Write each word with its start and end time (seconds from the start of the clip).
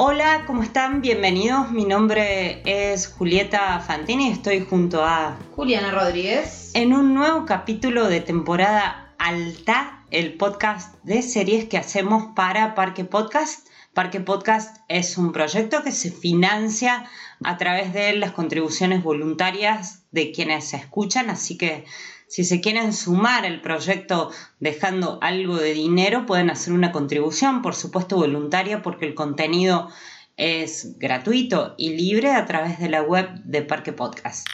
Hola, 0.00 0.44
¿cómo 0.46 0.62
están? 0.62 1.00
Bienvenidos. 1.00 1.72
Mi 1.72 1.84
nombre 1.84 2.62
es 2.64 3.08
Julieta 3.08 3.80
Fantini 3.80 4.28
y 4.28 4.30
estoy 4.30 4.64
junto 4.64 5.04
a 5.04 5.36
Juliana 5.56 5.90
Rodríguez 5.90 6.70
en 6.74 6.92
un 6.92 7.14
nuevo 7.14 7.44
capítulo 7.46 8.06
de 8.06 8.20
temporada 8.20 9.12
alta, 9.18 10.04
el 10.12 10.34
podcast 10.34 10.94
de 11.02 11.20
series 11.22 11.64
que 11.64 11.78
hacemos 11.78 12.26
para 12.36 12.76
Parque 12.76 13.04
Podcast. 13.04 13.66
Parque 13.92 14.20
Podcast 14.20 14.76
es 14.86 15.18
un 15.18 15.32
proyecto 15.32 15.82
que 15.82 15.90
se 15.90 16.12
financia 16.12 17.10
a 17.42 17.56
través 17.56 17.92
de 17.92 18.12
las 18.12 18.30
contribuciones 18.30 19.02
voluntarias 19.02 20.04
de 20.12 20.30
quienes 20.30 20.68
se 20.68 20.76
escuchan, 20.76 21.28
así 21.28 21.58
que 21.58 21.84
si 22.28 22.44
se 22.44 22.60
quieren 22.60 22.92
sumar 22.92 23.46
al 23.46 23.62
proyecto 23.62 24.30
dejando 24.60 25.18
algo 25.22 25.56
de 25.56 25.72
dinero, 25.72 26.26
pueden 26.26 26.50
hacer 26.50 26.74
una 26.74 26.92
contribución, 26.92 27.62
por 27.62 27.74
supuesto 27.74 28.16
voluntaria, 28.16 28.82
porque 28.82 29.06
el 29.06 29.14
contenido 29.14 29.88
es 30.36 30.98
gratuito 30.98 31.74
y 31.78 31.96
libre 31.96 32.32
a 32.32 32.44
través 32.44 32.78
de 32.78 32.90
la 32.90 33.02
web 33.02 33.28
de 33.44 33.62
Parque 33.62 33.92
Podcast. 33.92 34.46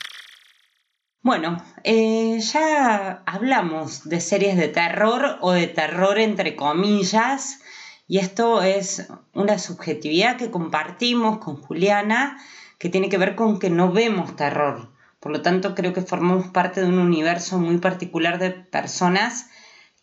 Bueno, 1.21 1.57
eh, 1.83 2.39
ya 2.41 3.23
hablamos 3.27 4.09
de 4.09 4.21
series 4.21 4.57
de 4.57 4.69
terror 4.69 5.39
o 5.41 5.53
de 5.53 5.67
terror 5.67 6.19
entre 6.19 6.55
comillas, 6.55 7.61
y 8.07 8.19
esto 8.19 8.63
es 8.63 9.09
una 9.33 9.59
subjetividad 9.59 10.37
que 10.37 10.51
compartimos 10.51 11.39
con 11.39 11.57
Juliana, 11.57 12.39
que 12.79 12.89
tiene 12.89 13.09
que 13.09 13.19
ver 13.19 13.35
con 13.35 13.59
que 13.59 13.71
no 13.71 13.91
vemos 13.91 14.37
terror. 14.37 14.94
Por 15.25 15.33
lo 15.33 15.41
tanto, 15.41 15.75
creo 15.75 15.95
que 15.95 16.03
formamos 16.03 16.49
parte 16.49 16.83
de 16.83 16.87
un 16.87 16.99
universo 16.99 17.59
muy 17.59 17.79
particular 17.79 18.39
de 18.39 18.51
personas 18.51 19.49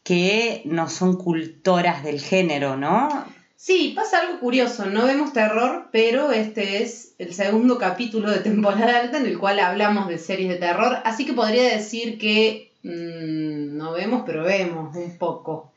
que 0.01 0.63
no 0.65 0.89
son 0.89 1.15
cultoras 1.15 2.03
del 2.03 2.19
género, 2.19 2.75
¿no? 2.75 3.27
Sí, 3.55 3.93
pasa 3.95 4.17
algo 4.17 4.39
curioso, 4.39 4.87
no 4.87 5.05
vemos 5.05 5.31
terror, 5.31 5.89
pero 5.91 6.31
este 6.31 6.81
es 6.81 7.13
el 7.19 7.35
segundo 7.35 7.77
capítulo 7.77 8.31
de 8.31 8.39
temporada 8.39 8.97
alta 8.97 9.19
en 9.19 9.27
el 9.27 9.37
cual 9.37 9.59
hablamos 9.59 10.07
de 10.07 10.17
series 10.17 10.49
de 10.49 10.55
terror, 10.55 10.97
así 11.05 11.23
que 11.23 11.33
podría 11.33 11.65
decir 11.65 12.17
que 12.17 12.71
mm, 12.81 13.77
no 13.77 13.91
vemos, 13.91 14.23
pero 14.25 14.43
vemos 14.43 14.95
un 14.95 15.19
poco. 15.19 15.71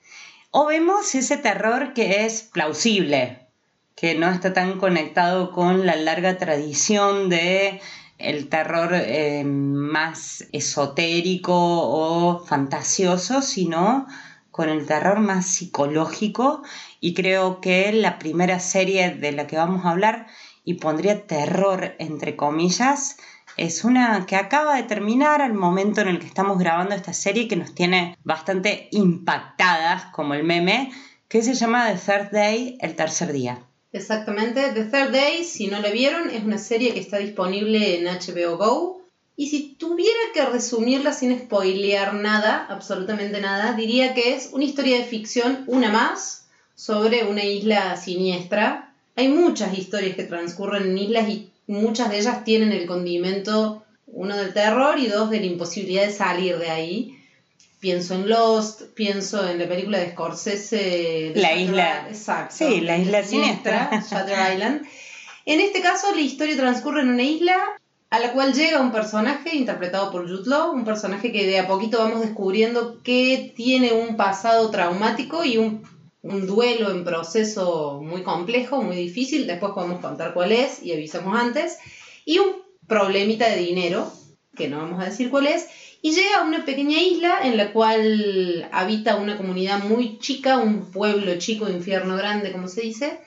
O 0.53 0.65
vemos 0.65 1.15
ese 1.15 1.37
terror 1.37 1.93
que 1.93 2.25
es 2.25 2.45
plausible, 2.45 3.41
que 3.95 4.15
no 4.15 4.31
está 4.31 4.55
tan 4.55 4.79
conectado 4.79 5.53
con 5.53 5.85
la 5.85 5.97
larga 5.97 6.39
tradición 6.39 7.29
de 7.29 7.83
el 8.19 8.49
terror 8.49 8.91
eh, 8.95 9.45
más 9.45 10.47
esotérico 10.53 11.55
o 11.55 12.45
fantasioso, 12.45 13.43
sino 13.43 14.07
con 14.51 14.69
el 14.69 14.87
terror 14.87 15.19
más 15.19 15.47
psicológico 15.47 16.63
y 17.01 17.15
creo 17.15 17.61
que 17.61 17.93
la 17.93 18.19
primera 18.19 18.61
serie 18.61 19.11
de 19.11 19.33
la 19.33 19.47
que 19.47 19.57
vamos 19.57 19.85
a 19.85 19.91
hablar 19.91 20.27
y 20.65 20.75
pondría 20.75 21.27
terror 21.27 21.97
entre 21.99 22.37
comillas 22.37 23.17
es 23.57 23.85
una 23.85 24.27
que 24.27 24.37
acaba 24.37 24.77
de 24.77 24.85
terminar 24.85 25.43
al 25.43 25.55
momento 25.55 26.01
en 26.01 26.09
el 26.09 26.19
que 26.19 26.27
estamos 26.27 26.59
grabando 26.59 26.95
esta 26.95 27.13
serie 27.13 27.49
que 27.49 27.57
nos 27.57 27.75
tiene 27.75 28.17
bastante 28.25 28.89
impactadas 28.93 30.07
como 30.07 30.35
el 30.35 30.45
meme 30.45 30.93
que 31.29 31.43
se 31.43 31.55
llama 31.55 31.89
The 31.89 31.99
Third 31.99 32.31
Day, 32.31 32.79
el 32.81 32.95
tercer 32.95 33.33
día. 33.33 33.59
Exactamente, 33.95 34.73
The 34.73 34.87
Third 34.87 35.13
Day, 35.13 35.45
si 35.45 35.69
no 35.69 35.81
la 35.81 35.89
vieron, 35.91 36.29
es 36.29 36.43
una 36.43 36.59
serie 36.59 36.93
que 36.93 36.99
está 36.99 37.19
disponible 37.19 37.97
en 37.97 38.07
HBO 38.07 38.57
Go. 38.57 39.03
Y 39.37 39.47
si 39.51 39.77
tuviera 39.79 40.19
que 40.35 40.45
resumirla 40.45 41.13
sin 41.13 41.39
spoilear 41.39 42.13
nada, 42.15 42.67
absolutamente 42.69 43.41
nada, 43.41 43.75
diría 43.75 44.13
que 44.13 44.35
es 44.35 44.51
una 44.53 44.65
historia 44.65 44.99
de 44.99 45.05
ficción, 45.05 45.63
una 45.69 45.91
más, 45.91 46.49
sobre 46.75 47.23
una 47.23 47.45
isla 47.45 47.95
siniestra. 47.95 48.93
Hay 49.15 49.29
muchas 49.29 49.79
historias 49.79 50.17
que 50.17 50.25
transcurren 50.25 50.91
en 50.91 50.99
islas 50.99 51.29
y 51.29 51.53
muchas 51.69 52.11
de 52.11 52.19
ellas 52.19 52.43
tienen 52.43 52.73
el 52.73 52.87
condimento, 52.87 53.85
uno 54.09 54.37
del 54.37 54.53
terror 54.53 54.99
y 54.99 55.07
dos 55.07 55.31
de 55.31 55.39
la 55.39 55.47
imposibilidad 55.47 56.07
de 56.07 56.13
salir 56.13 56.59
de 56.59 56.71
ahí. 56.71 57.17
Pienso 57.85 58.15
en 58.15 58.31
Lost, 58.31 58.95
pienso 58.95 59.47
en 59.47 59.59
la 59.59 59.69
película 59.69 59.99
de 59.99 60.13
Scorsese. 60.13 61.35
la 61.37 61.55
isla. 61.55 62.07
Exacto. 62.09 62.55
Sí, 62.57 62.81
la 62.81 62.97
isla 62.97 63.23
siniestra. 63.23 63.91
Shutter 64.11 64.55
Island. 64.55 64.87
En 65.45 65.61
este 65.61 65.83
caso, 65.83 66.07
la 66.15 66.23
historia 66.23 66.57
transcurre 66.57 67.03
en 67.03 67.11
una 67.11 67.25
isla 67.25 67.59
a 68.09 68.21
la 68.21 68.33
cual 68.33 68.55
llega 68.55 68.81
un 68.81 68.91
personaje 68.91 69.55
interpretado 69.55 70.11
por 70.11 70.27
Jude 70.27 70.49
Law, 70.49 70.73
un 70.73 70.87
personaje 70.87 71.31
que 71.31 71.45
de 71.45 71.59
a 71.59 71.67
poquito 71.69 71.99
vamos 71.99 72.23
descubriendo 72.23 73.03
que 73.03 73.53
tiene 73.55 73.93
un 73.93 74.17
pasado 74.17 74.71
traumático 74.71 75.45
y 75.45 75.59
un, 75.59 75.83
un 76.23 76.47
duelo 76.47 76.91
en 76.91 77.05
proceso 77.05 78.01
muy 78.03 78.23
complejo, 78.23 78.81
muy 78.81 78.97
difícil. 78.97 79.47
Después 79.47 79.73
podemos 79.75 80.01
contar 80.01 80.33
cuál 80.33 80.53
es 80.53 80.83
y 80.83 80.95
avisamos 80.95 81.39
antes. 81.39 81.77
Y 82.25 82.39
un 82.39 82.63
problemita 82.89 83.47
de 83.51 83.59
dinero, 83.59 84.11
que 84.57 84.69
no 84.69 84.79
vamos 84.79 85.03
a 85.03 85.11
decir 85.11 85.29
cuál 85.29 85.49
es 85.49 85.69
y 86.05 86.11
llega 86.11 86.41
a 86.41 86.45
una 86.45 86.67
pequeña 86.67 87.01
isla 87.01 87.39
en 87.45 87.57
la 87.57 87.73
cual 87.73 88.69
habita 88.73 89.17
una 89.17 89.39
comunidad 89.39 89.85
muy 89.85 90.19
chica, 90.19 90.59
un 90.59 90.91
pueblo 90.91 91.39
chico, 91.39 91.67
infierno 91.67 92.15
grande, 92.15 92.53
como 92.53 92.69
se 92.69 92.83
dice. 92.83 93.21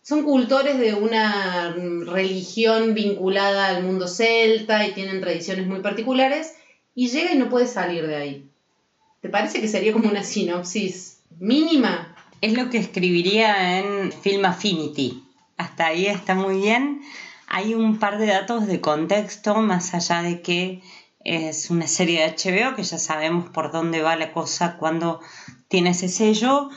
Son 0.00 0.22
cultores 0.22 0.78
de 0.78 0.94
una 0.94 1.76
religión 2.06 2.94
vinculada 2.94 3.66
al 3.66 3.82
mundo 3.82 4.08
celta 4.08 4.86
y 4.86 4.92
tienen 4.92 5.20
tradiciones 5.20 5.66
muy 5.66 5.80
particulares. 5.80 6.54
Y 6.94 7.08
llega 7.08 7.34
y 7.34 7.36
no 7.36 7.50
puede 7.50 7.66
salir 7.66 8.06
de 8.06 8.16
ahí. 8.16 8.48
¿Te 9.20 9.28
parece 9.28 9.60
que 9.60 9.68
sería 9.68 9.92
como 9.92 10.08
una 10.08 10.24
sinopsis 10.24 11.18
mínima? 11.38 12.16
Es 12.40 12.54
lo 12.54 12.70
que 12.70 12.78
escribiría 12.78 13.80
en 13.80 14.12
Film 14.12 14.46
Affinity. 14.46 15.22
Hasta 15.58 15.88
ahí 15.88 16.06
está 16.06 16.34
muy 16.34 16.56
bien. 16.62 17.02
Hay 17.48 17.74
un 17.74 17.98
par 17.98 18.16
de 18.16 18.28
datos 18.28 18.66
de 18.66 18.80
contexto, 18.80 19.56
más 19.56 19.92
allá 19.92 20.22
de 20.22 20.40
que 20.40 20.80
es 21.24 21.70
una 21.70 21.86
serie 21.86 22.20
de 22.20 22.28
HBO 22.28 22.76
que 22.76 22.82
ya 22.82 22.98
sabemos 22.98 23.48
por 23.48 23.72
dónde 23.72 24.02
va 24.02 24.14
la 24.16 24.32
cosa 24.32 24.76
cuando 24.76 25.20
tiene 25.68 25.90
ese 25.90 26.08
sello 26.08 26.68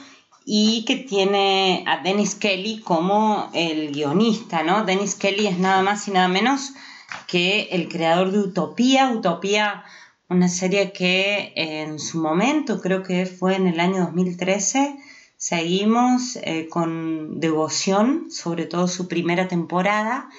y 0.46 0.85
que 0.85 0.96
tiene 0.96 1.84
a 1.85 2.02
Dennis 2.02 2.35
Kelly 2.35 2.80
como 2.80 3.50
el 3.53 3.91
guionista, 3.91 4.63
¿no? 4.63 4.85
Dennis 4.85 5.16
Kelly 5.16 5.47
es 5.47 5.59
nada 5.59 5.81
más 5.81 6.08
y 6.08 6.12
nada 6.12 6.30
menos 6.30 6.72
que 7.28 7.68
el 7.72 7.90
creador 7.90 8.31
de 8.31 8.40
Utopía. 8.40 9.09
Utopía, 9.09 9.84
una 10.30 10.47
serie 10.47 10.94
que 10.94 11.52
en 11.56 12.00
su 12.00 12.22
momento, 12.22 12.79
creo 12.79 13.03
que 13.03 13.25
fue 13.25 13.56
en 13.56 13.68
el 13.68 13.81
año 13.81 14.06
2013, 14.06 14.97
seguimos 15.35 16.38
eh, 16.38 16.69
con 16.69 17.41
devoción, 17.41 18.31
sobre 18.31 18.66
todo 18.66 18.88
su 18.88 19.09
primera 19.09 19.50
temporada, 19.50 20.29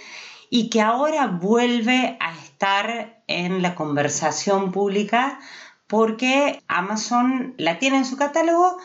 y 0.48 0.70
que 0.70 0.80
ahora 0.80 1.26
vuelve 1.26 2.16
a 2.18 2.34
estar 2.38 3.17
en 3.28 3.62
la 3.62 3.74
conversación 3.74 4.72
pública 4.72 5.38
porque 5.86 6.62
Amazon 6.68 7.54
la 7.56 7.78
tiene 7.78 7.98
en 7.98 8.04
su 8.04 8.16
catálogo 8.16 8.78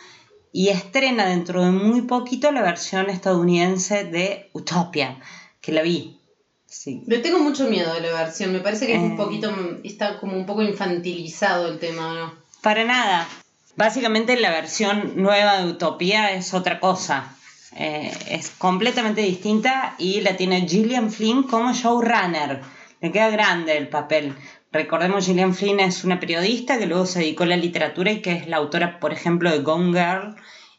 y 0.51 0.69
estrena 0.69 1.25
dentro 1.25 1.63
de 1.63 1.71
muy 1.71 2.03
poquito 2.03 2.51
la 2.51 2.61
versión 2.61 3.09
estadounidense 3.09 4.05
de 4.05 4.49
Utopia, 4.53 5.19
que 5.61 5.71
la 5.71 5.81
vi. 5.81 6.19
Sí. 6.65 7.03
Le 7.07 7.19
tengo 7.19 7.39
mucho 7.39 7.69
miedo 7.69 7.93
de 7.93 8.01
la 8.01 8.13
versión, 8.13 8.53
me 8.53 8.59
parece 8.59 8.87
que 8.87 8.95
es 8.95 9.01
un 9.01 9.13
eh. 9.13 9.17
poquito, 9.17 9.53
está 9.83 10.19
como 10.19 10.37
un 10.37 10.45
poco 10.45 10.61
infantilizado 10.61 11.67
el 11.67 11.79
tema, 11.79 12.13
¿no? 12.13 12.33
Para 12.61 12.85
nada. 12.85 13.27
Básicamente 13.75 14.39
la 14.39 14.51
versión 14.51 15.13
nueva 15.15 15.57
de 15.57 15.71
Utopia 15.71 16.31
es 16.31 16.53
otra 16.53 16.79
cosa. 16.79 17.35
Eh, 17.75 18.11
es 18.29 18.51
completamente 18.51 19.21
distinta 19.21 19.95
y 19.97 20.21
la 20.21 20.37
tiene 20.37 20.67
Gillian 20.67 21.11
Flynn 21.11 21.43
como 21.43 21.73
showrunner. 21.73 22.61
Le 23.03 23.11
queda 23.11 23.29
grande 23.31 23.75
el 23.75 23.89
papel. 23.89 24.33
Recordemos, 24.71 25.25
Gillian 25.25 25.53
Flynn 25.53 25.81
es 25.81 26.05
una 26.05 26.21
periodista 26.21 26.79
que 26.79 26.85
luego 26.85 27.05
se 27.05 27.19
dedicó 27.19 27.43
a 27.43 27.47
la 27.47 27.57
literatura 27.57 28.13
y 28.13 28.21
que 28.21 28.31
es 28.31 28.47
la 28.47 28.55
autora, 28.55 29.01
por 29.01 29.11
ejemplo, 29.11 29.51
de 29.51 29.59
Gone 29.59 29.91
Girl 29.91 30.37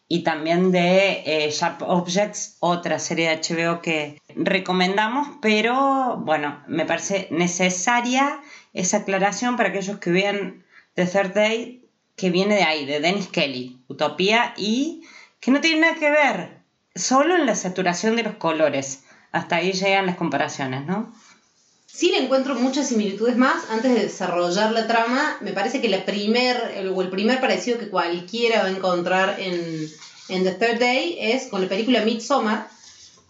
y 0.09 0.25
también 0.25 0.73
de 0.73 1.23
eh, 1.27 1.51
Sharp 1.51 1.83
Objects, 1.83 2.57
otra 2.61 2.99
serie 2.99 3.29
de 3.29 3.37
HBO 3.37 3.83
que 3.83 4.23
recomendamos, 4.35 5.37
pero 5.43 6.17
bueno, 6.17 6.65
me 6.67 6.87
parece 6.87 7.29
necesaria 7.31 8.41
esa 8.73 8.99
aclaración 8.99 9.59
para 9.59 9.69
aquellos 9.69 9.99
que 9.99 10.11
vean 10.11 10.65
The 10.95 11.05
Third 11.05 11.35
Day, 11.35 11.91
que 12.17 12.31
viene 12.31 12.55
de 12.55 12.63
ahí, 12.63 12.87
de 12.87 13.01
Dennis 13.01 13.29
Kelly, 13.29 13.83
Utopía, 13.87 14.55
y 14.57 15.03
que 15.41 15.51
no 15.51 15.61
tiene 15.61 15.83
nada 15.83 15.97
que 15.97 16.09
ver 16.09 16.63
solo 16.95 17.37
en 17.37 17.45
la 17.45 17.55
saturación 17.55 18.17
de 18.17 18.23
los 18.23 18.37
colores. 18.37 19.05
Hasta 19.31 19.57
ahí 19.57 19.73
llegan 19.73 20.07
las 20.07 20.17
comparaciones, 20.17 20.87
¿no? 20.87 21.13
Sí 21.95 22.11
le 22.11 22.19
encuentro 22.19 22.57
muchas 22.57 22.89
similitudes 22.89 23.37
más. 23.37 23.71
Antes 23.71 23.95
de 23.95 24.01
desarrollar 24.01 24.73
la 24.73 24.89
trama, 24.89 25.37
me 25.41 25.53
parece 25.53 25.81
que 25.81 25.89
la 25.89 26.05
primer, 26.05 26.73
el, 26.75 26.89
o 26.89 27.01
el 27.03 27.09
primer 27.09 27.41
parecido 27.41 27.79
que 27.79 27.89
cualquiera 27.89 28.63
va 28.63 28.69
a 28.69 28.73
encontrar 28.73 29.37
en, 29.39 29.89
The 30.27 30.55
Third 30.55 30.81
Day 30.81 31.17
es 31.21 31.47
con 31.47 31.63
la 31.63 31.69
película 31.69 32.05
Midsommar, 32.05 32.67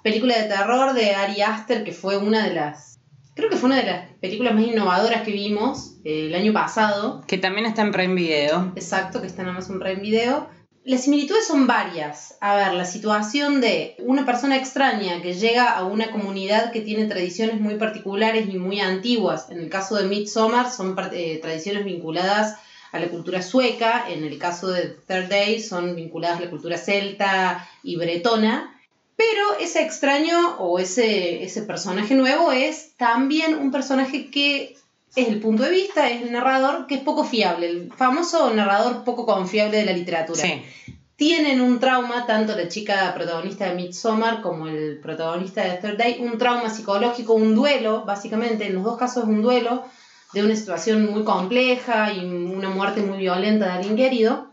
película 0.02 0.38
de 0.38 0.48
terror 0.48 0.94
de 0.94 1.14
Ari 1.14 1.42
Aster, 1.42 1.84
que 1.84 1.92
fue 1.92 2.16
una 2.16 2.42
de 2.48 2.54
las 2.54 2.98
creo 3.34 3.50
que 3.50 3.56
fue 3.56 3.66
una 3.66 3.80
de 3.80 3.86
las 3.86 4.08
películas 4.20 4.54
más 4.54 4.64
innovadoras 4.64 5.22
que 5.22 5.32
vimos 5.32 5.96
eh, 6.04 6.28
el 6.28 6.34
año 6.34 6.54
pasado. 6.54 7.22
Que 7.26 7.36
también 7.36 7.66
está 7.66 7.82
en 7.82 7.92
Prime 7.92 8.14
Video. 8.14 8.72
Exacto, 8.76 9.20
que 9.20 9.26
está 9.26 9.42
en 9.42 9.48
Amazon 9.48 9.78
Prime 9.78 10.00
Video 10.00 10.48
Las 10.84 11.04
similitudes 11.04 11.46
son 11.46 11.66
varias. 11.66 12.36
A 12.40 12.56
ver, 12.56 12.74
la 12.74 12.84
situación 12.84 13.62
de 13.62 13.96
una 14.00 14.26
persona 14.26 14.58
extraña 14.58 15.22
que 15.22 15.32
llega 15.32 15.70
a 15.70 15.84
una 15.84 16.10
comunidad 16.10 16.72
que 16.72 16.82
tiene 16.82 17.06
tradiciones 17.06 17.58
muy 17.58 17.76
particulares 17.76 18.48
y 18.52 18.58
muy 18.58 18.80
antiguas. 18.80 19.48
En 19.48 19.60
el 19.60 19.70
caso 19.70 19.96
de 19.96 20.04
Midsommar 20.04 20.70
son 20.70 20.94
eh, 21.12 21.38
tradiciones 21.40 21.86
vinculadas 21.86 22.56
a 22.92 23.00
la 23.00 23.08
cultura 23.08 23.40
sueca, 23.40 24.04
en 24.08 24.24
el 24.24 24.38
caso 24.38 24.68
de 24.68 24.88
Third 25.08 25.28
Day 25.28 25.58
son 25.58 25.96
vinculadas 25.96 26.38
a 26.38 26.42
la 26.42 26.50
cultura 26.50 26.76
celta 26.76 27.66
y 27.82 27.96
bretona. 27.96 28.78
Pero 29.16 29.58
ese 29.58 29.82
extraño 29.82 30.56
o 30.58 30.78
ese, 30.78 31.44
ese 31.44 31.62
personaje 31.62 32.14
nuevo 32.14 32.52
es 32.52 32.92
también 32.98 33.54
un 33.54 33.70
personaje 33.70 34.30
que 34.30 34.76
es 35.16 35.28
el 35.28 35.40
punto 35.40 35.62
de 35.62 35.70
vista, 35.70 36.10
es 36.10 36.22
el 36.22 36.32
narrador 36.32 36.86
que 36.86 36.96
es 36.96 37.00
poco 37.00 37.24
fiable, 37.24 37.68
el 37.68 37.92
famoso 37.92 38.52
narrador 38.52 39.04
poco 39.04 39.24
confiable 39.24 39.78
de 39.78 39.84
la 39.84 39.92
literatura. 39.92 40.42
Tienen 41.16 41.60
un 41.60 41.78
trauma, 41.78 42.26
tanto 42.26 42.56
la 42.56 42.68
chica 42.68 43.14
protagonista 43.14 43.68
de 43.68 43.76
Midsommar 43.76 44.42
como 44.42 44.66
el 44.66 44.98
protagonista 45.00 45.62
de 45.62 45.76
Third 45.78 45.96
Day, 45.96 46.16
un 46.20 46.38
trauma 46.38 46.68
psicológico, 46.68 47.34
un 47.34 47.54
duelo, 47.54 48.04
básicamente, 48.04 48.66
en 48.66 48.74
los 48.74 48.82
dos 48.82 48.98
casos 48.98 49.22
es 49.22 49.28
un 49.28 49.40
duelo 49.40 49.84
de 50.32 50.42
una 50.42 50.56
situación 50.56 51.08
muy 51.12 51.22
compleja 51.22 52.12
y 52.12 52.24
una 52.24 52.68
muerte 52.68 53.02
muy 53.02 53.18
violenta 53.18 53.66
de 53.66 53.72
alguien 53.72 53.96
querido. 53.96 54.50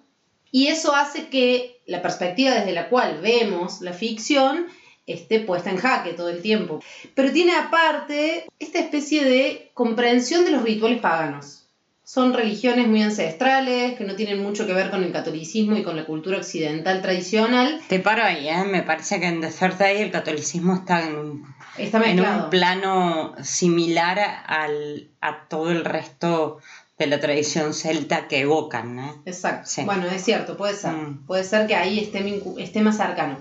Y 0.51 0.67
eso 0.67 0.93
hace 0.93 1.29
que 1.29 1.81
la 1.87 2.03
perspectiva 2.03 2.51
desde 2.51 2.73
la 2.73 2.89
cual 2.89 3.19
vemos 3.21 3.81
la 3.81 3.93
ficción 3.93 4.67
esté 5.11 5.39
puesta 5.39 5.69
en 5.69 5.77
jaque 5.77 6.13
todo 6.13 6.29
el 6.29 6.41
tiempo. 6.41 6.81
Pero 7.15 7.31
tiene 7.31 7.55
aparte 7.55 8.45
esta 8.59 8.79
especie 8.79 9.23
de 9.23 9.71
comprensión 9.73 10.45
de 10.45 10.51
los 10.51 10.63
rituales 10.63 10.99
paganos. 10.99 11.61
Son 12.03 12.33
religiones 12.33 12.89
muy 12.89 13.01
ancestrales, 13.01 13.97
que 13.97 14.03
no 14.03 14.15
tienen 14.15 14.43
mucho 14.43 14.67
que 14.67 14.73
ver 14.73 14.91
con 14.91 15.01
el 15.01 15.13
catolicismo 15.13 15.77
y 15.77 15.83
con 15.83 15.95
la 15.95 16.03
cultura 16.03 16.39
occidental 16.39 17.01
tradicional. 17.01 17.79
Te 17.87 17.99
paro 17.99 18.23
ahí, 18.23 18.49
¿eh? 18.49 18.65
me 18.65 18.83
parece 18.83 19.21
que 19.21 19.27
en 19.27 19.39
The 19.39 19.47
Third 19.47 19.77
Day 19.77 20.01
el 20.01 20.11
catolicismo 20.11 20.75
está 20.75 21.07
en 21.07 21.15
un, 21.15 21.55
está 21.77 22.03
en 22.03 22.19
un 22.19 22.49
plano 22.49 23.33
similar 23.41 24.19
al, 24.45 25.07
a 25.21 25.47
todo 25.47 25.71
el 25.71 25.85
resto 25.85 26.57
de 26.99 27.07
la 27.07 27.21
tradición 27.21 27.73
celta 27.73 28.27
que 28.27 28.41
evocan. 28.41 28.99
¿eh? 28.99 29.13
Exacto. 29.25 29.69
Bueno, 29.85 30.05
es 30.07 30.21
cierto, 30.21 30.57
puede 30.57 30.73
ser. 30.73 30.91
Mm. 30.91 31.25
Puede 31.25 31.45
ser 31.45 31.65
que 31.65 31.75
ahí 31.75 31.97
esté, 31.97 32.43
esté 32.57 32.81
más 32.81 32.97
cercano 32.97 33.37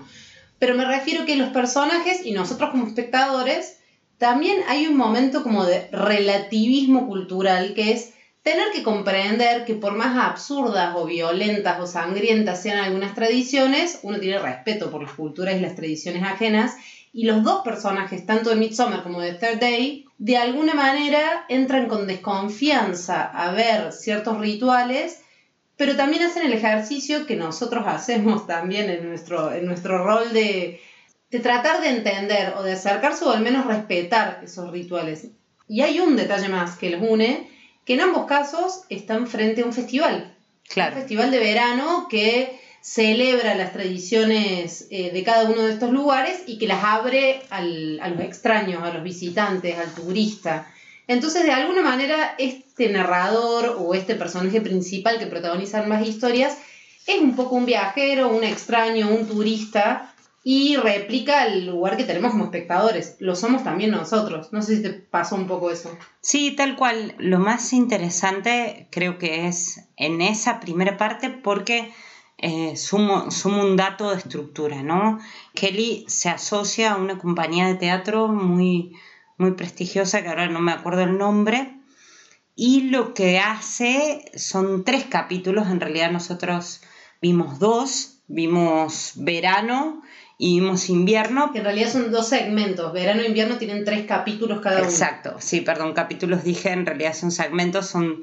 pero 0.61 0.75
me 0.75 0.85
refiero 0.85 1.25
que 1.25 1.37
los 1.37 1.49
personajes 1.49 2.23
y 2.23 2.33
nosotros 2.33 2.69
como 2.69 2.85
espectadores, 2.85 3.79
también 4.19 4.59
hay 4.67 4.85
un 4.85 4.95
momento 4.95 5.41
como 5.41 5.65
de 5.65 5.87
relativismo 5.91 7.07
cultural 7.07 7.73
que 7.73 7.93
es 7.93 8.13
tener 8.43 8.69
que 8.71 8.83
comprender 8.83 9.65
que 9.65 9.73
por 9.73 9.95
más 9.95 10.15
absurdas 10.15 10.93
o 10.95 11.05
violentas 11.05 11.79
o 11.79 11.87
sangrientas 11.87 12.61
sean 12.61 12.77
algunas 12.77 13.15
tradiciones, 13.15 14.01
uno 14.03 14.19
tiene 14.19 14.37
respeto 14.37 14.91
por 14.91 15.01
las 15.01 15.13
culturas 15.13 15.55
y 15.55 15.61
las 15.61 15.73
tradiciones 15.73 16.21
ajenas, 16.21 16.75
y 17.11 17.25
los 17.25 17.41
dos 17.41 17.63
personajes, 17.63 18.27
tanto 18.27 18.51
de 18.51 18.57
Midsommar 18.57 19.01
como 19.01 19.19
de 19.19 19.33
Third 19.33 19.59
Day, 19.59 20.05
de 20.19 20.37
alguna 20.37 20.75
manera 20.75 21.43
entran 21.49 21.87
con 21.87 22.05
desconfianza 22.05 23.23
a 23.23 23.51
ver 23.51 23.91
ciertos 23.91 24.37
rituales 24.37 25.21
pero 25.81 25.95
también 25.95 26.21
hacen 26.21 26.45
el 26.45 26.53
ejercicio 26.53 27.25
que 27.25 27.35
nosotros 27.35 27.85
hacemos 27.87 28.45
también 28.45 28.87
en 28.91 29.09
nuestro, 29.09 29.51
en 29.51 29.65
nuestro 29.65 30.05
rol 30.05 30.31
de, 30.31 30.79
de 31.31 31.39
tratar 31.39 31.81
de 31.81 31.89
entender 31.89 32.53
o 32.55 32.61
de 32.61 32.73
acercarse 32.73 33.25
o 33.25 33.31
al 33.31 33.41
menos 33.41 33.65
respetar 33.65 34.41
esos 34.43 34.69
rituales. 34.69 35.29
Y 35.67 35.81
hay 35.81 35.99
un 35.99 36.15
detalle 36.15 36.49
más 36.49 36.77
que 36.77 36.91
los 36.91 37.01
une, 37.01 37.49
que 37.83 37.95
en 37.95 38.01
ambos 38.01 38.27
casos 38.27 38.83
están 38.89 39.25
frente 39.25 39.63
a 39.63 39.65
un 39.65 39.73
festival. 39.73 40.37
Claro. 40.69 40.93
Un 40.93 40.99
festival 40.99 41.31
de 41.31 41.39
verano 41.39 42.05
que 42.07 42.59
celebra 42.83 43.55
las 43.55 43.73
tradiciones 43.73 44.87
eh, 44.91 45.09
de 45.09 45.23
cada 45.23 45.49
uno 45.49 45.63
de 45.63 45.73
estos 45.73 45.89
lugares 45.89 46.43
y 46.45 46.59
que 46.59 46.67
las 46.67 46.83
abre 46.83 47.41
al, 47.49 47.99
a 48.03 48.09
los 48.09 48.19
extraños, 48.19 48.83
a 48.83 48.93
los 48.93 49.03
visitantes, 49.03 49.79
al 49.79 49.91
turista. 49.95 50.71
Entonces, 51.07 51.43
de 51.43 51.51
alguna 51.51 51.81
manera, 51.81 52.35
este 52.37 52.89
narrador 52.89 53.75
o 53.79 53.93
este 53.93 54.15
personaje 54.15 54.61
principal 54.61 55.19
que 55.19 55.27
protagoniza 55.27 55.83
más 55.83 56.07
historias 56.07 56.57
es 57.07 57.21
un 57.21 57.35
poco 57.35 57.55
un 57.55 57.65
viajero, 57.65 58.29
un 58.29 58.43
extraño, 58.43 59.09
un 59.09 59.27
turista 59.27 60.13
y 60.43 60.75
replica 60.75 61.45
el 61.45 61.67
lugar 61.67 61.97
que 61.97 62.03
tenemos 62.03 62.31
como 62.31 62.45
espectadores. 62.45 63.15
Lo 63.19 63.35
somos 63.35 63.63
también 63.63 63.91
nosotros. 63.91 64.51
No 64.51 64.61
sé 64.61 64.77
si 64.77 64.81
te 64.81 64.89
pasó 64.89 65.35
un 65.35 65.47
poco 65.47 65.69
eso. 65.69 65.95
Sí, 66.21 66.55
tal 66.55 66.75
cual. 66.75 67.13
Lo 67.19 67.39
más 67.39 67.73
interesante 67.73 68.87
creo 68.91 69.19
que 69.19 69.47
es 69.47 69.87
en 69.97 70.21
esa 70.21 70.59
primera 70.59 70.97
parte 70.97 71.29
porque 71.29 71.93
eh, 72.39 72.75
sumo, 72.75 73.29
sumo, 73.29 73.61
un 73.61 73.77
dato 73.77 74.09
de 74.09 74.17
estructura, 74.17 74.81
¿no? 74.81 75.19
Kelly 75.53 76.05
se 76.07 76.29
asocia 76.29 76.93
a 76.93 76.97
una 76.97 77.19
compañía 77.19 77.67
de 77.67 77.75
teatro 77.75 78.27
muy 78.27 78.93
muy 79.41 79.51
prestigiosa, 79.51 80.21
que 80.21 80.29
ahora 80.29 80.47
no 80.47 80.61
me 80.61 80.71
acuerdo 80.71 81.01
el 81.01 81.17
nombre, 81.17 81.73
y 82.55 82.89
lo 82.89 83.13
que 83.13 83.39
hace 83.39 84.23
son 84.35 84.85
tres 84.85 85.05
capítulos, 85.05 85.67
en 85.67 85.79
realidad 85.79 86.11
nosotros 86.11 86.81
vimos 87.21 87.59
dos, 87.59 88.21
vimos 88.27 89.13
verano 89.15 90.01
y 90.37 90.59
vimos 90.59 90.89
invierno. 90.89 91.51
Que 91.51 91.59
en 91.59 91.65
realidad 91.65 91.91
son 91.91 92.11
dos 92.11 92.29
segmentos, 92.29 92.93
verano 92.93 93.21
e 93.21 93.27
invierno 93.27 93.57
tienen 93.57 93.83
tres 93.83 94.05
capítulos 94.05 94.61
cada 94.61 94.77
uno. 94.77 94.85
Exacto, 94.85 95.35
sí, 95.39 95.61
perdón, 95.61 95.93
capítulos 95.93 96.43
dije, 96.43 96.71
en 96.71 96.85
realidad 96.85 97.13
son 97.13 97.31
segmentos, 97.31 97.87
son 97.87 98.21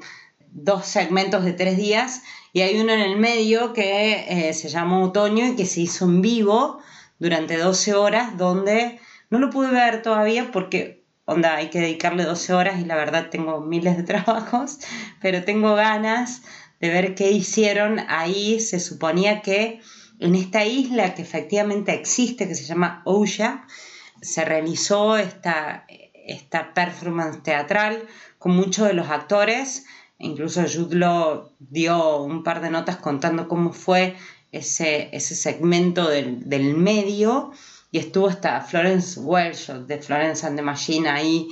dos 0.51 0.85
segmentos 0.85 1.43
de 1.43 1.53
tres 1.53 1.77
días 1.77 2.23
y 2.53 2.61
hay 2.61 2.79
uno 2.79 2.93
en 2.93 3.01
el 3.01 3.17
medio 3.17 3.73
que 3.73 4.49
eh, 4.49 4.53
se 4.53 4.69
llama 4.69 5.03
Otoño 5.03 5.47
y 5.47 5.55
que 5.55 5.65
se 5.65 5.81
hizo 5.81 6.05
en 6.05 6.21
vivo 6.21 6.79
durante 7.19 7.57
12 7.57 7.93
horas 7.93 8.37
donde 8.37 8.99
no 9.29 9.37
lo 9.39 9.49
pude 9.49 9.69
ver 9.69 10.01
todavía 10.01 10.51
porque 10.51 10.98
onda, 11.29 11.55
hay 11.55 11.69
que 11.69 11.79
dedicarle 11.79 12.23
12 12.23 12.53
horas 12.53 12.81
y 12.81 12.85
la 12.85 12.95
verdad 12.95 13.29
tengo 13.29 13.61
miles 13.61 13.97
de 13.97 14.03
trabajos, 14.11 14.79
pero 15.21 15.43
tengo 15.43 15.75
ganas 15.75 16.41
de 16.79 16.89
ver 16.89 17.15
qué 17.15 17.31
hicieron 17.31 17.99
ahí. 18.07 18.59
Se 18.59 18.79
suponía 18.79 19.41
que 19.41 19.79
en 20.19 20.35
esta 20.35 20.65
isla 20.65 21.13
que 21.13 21.21
efectivamente 21.21 21.93
existe, 21.93 22.47
que 22.47 22.55
se 22.55 22.65
llama 22.65 23.01
Ouya, 23.05 23.65
se 24.21 24.43
realizó 24.43 25.17
esta, 25.17 25.85
esta 26.13 26.73
performance 26.73 27.41
teatral 27.43 28.03
con 28.37 28.55
muchos 28.55 28.87
de 28.87 28.93
los 28.93 29.09
actores. 29.09 29.85
Incluso 30.17 30.63
Jude 30.63 31.05
dio 31.59 32.23
un 32.23 32.43
par 32.43 32.61
de 32.61 32.69
notas 32.69 32.97
contando 32.97 33.47
cómo 33.47 33.71
fue 33.71 34.15
ese, 34.51 35.09
ese 35.13 35.35
segmento 35.35 36.09
del, 36.09 36.49
del 36.49 36.75
medio 36.75 37.51
y 37.91 37.99
estuvo 37.99 38.27
hasta 38.27 38.61
Florence 38.61 39.19
Welsh 39.19 39.69
de 39.69 39.97
Florence 39.99 40.45
and 40.45 40.55
the 40.55 40.61
Machine 40.61 41.09
ahí. 41.09 41.47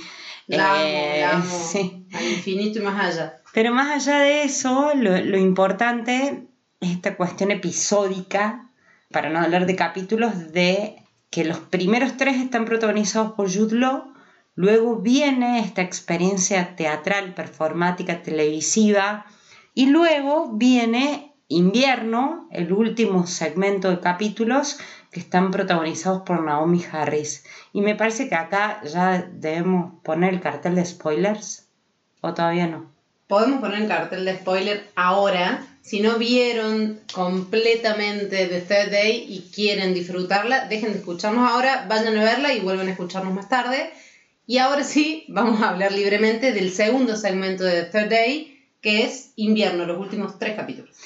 La 0.46 0.76
eh, 0.82 1.26
sí. 1.70 2.06
al 2.12 2.24
infinito 2.24 2.78
y 2.78 2.82
más 2.82 3.04
allá. 3.04 3.42
Pero 3.52 3.72
más 3.72 3.88
allá 3.88 4.20
de 4.20 4.44
eso, 4.44 4.92
lo, 4.94 5.18
lo, 5.18 5.38
importante 5.38 6.46
es 6.80 6.90
esta 6.90 7.16
cuestión 7.16 7.50
episódica, 7.50 8.70
para 9.10 9.30
no 9.30 9.40
hablar 9.40 9.66
de 9.66 9.74
capítulos, 9.74 10.52
de 10.52 10.96
que 11.30 11.44
los 11.44 11.58
primeros 11.58 12.16
tres 12.16 12.36
están 12.36 12.64
protagonizados 12.64 13.32
por 13.32 13.52
Jude 13.52 13.76
Law, 13.76 14.14
luego 14.54 14.96
viene 14.96 15.60
esta 15.60 15.82
experiencia 15.82 16.76
teatral, 16.76 17.34
performática, 17.34 18.22
televisiva, 18.22 19.26
y 19.74 19.86
luego 19.86 20.52
viene 20.56 21.28
invierno, 21.48 22.48
el 22.52 22.72
último 22.72 23.26
segmento 23.26 23.90
de 23.90 24.00
capítulos, 24.00 24.78
que 25.10 25.20
están 25.20 25.50
protagonizados 25.50 26.22
por 26.22 26.42
Naomi 26.42 26.84
Harris. 26.90 27.44
Y 27.72 27.80
me 27.80 27.94
parece 27.94 28.28
que 28.28 28.34
acá 28.34 28.82
ya 28.84 29.28
debemos 29.32 29.94
poner 30.02 30.34
el 30.34 30.40
cartel 30.40 30.74
de 30.74 30.84
spoilers. 30.84 31.68
¿O 32.20 32.34
todavía 32.34 32.66
no? 32.66 32.90
Podemos 33.26 33.60
poner 33.60 33.82
el 33.82 33.88
cartel 33.88 34.24
de 34.24 34.36
spoiler 34.36 34.90
ahora. 34.96 35.64
Si 35.82 36.00
no 36.00 36.18
vieron 36.18 37.00
completamente 37.14 38.46
The 38.46 38.60
Third 38.60 38.90
Day 38.90 39.26
y 39.28 39.50
quieren 39.54 39.94
disfrutarla, 39.94 40.66
dejen 40.66 40.92
de 40.92 40.98
escucharnos 40.98 41.50
ahora, 41.50 41.86
vayan 41.88 42.16
a 42.18 42.24
verla 42.24 42.52
y 42.52 42.60
vuelven 42.60 42.88
a 42.88 42.90
escucharnos 42.90 43.34
más 43.34 43.48
tarde. 43.48 43.90
Y 44.46 44.58
ahora 44.58 44.82
sí, 44.82 45.24
vamos 45.28 45.62
a 45.62 45.70
hablar 45.70 45.92
libremente 45.92 46.52
del 46.52 46.72
segundo 46.72 47.16
segmento 47.16 47.64
de 47.64 47.82
The 47.82 47.90
Third 47.90 48.10
Day, 48.10 48.66
que 48.80 49.04
es 49.04 49.32
invierno, 49.36 49.84
los 49.84 49.98
últimos 49.98 50.38
tres 50.38 50.56
capítulos. 50.56 50.96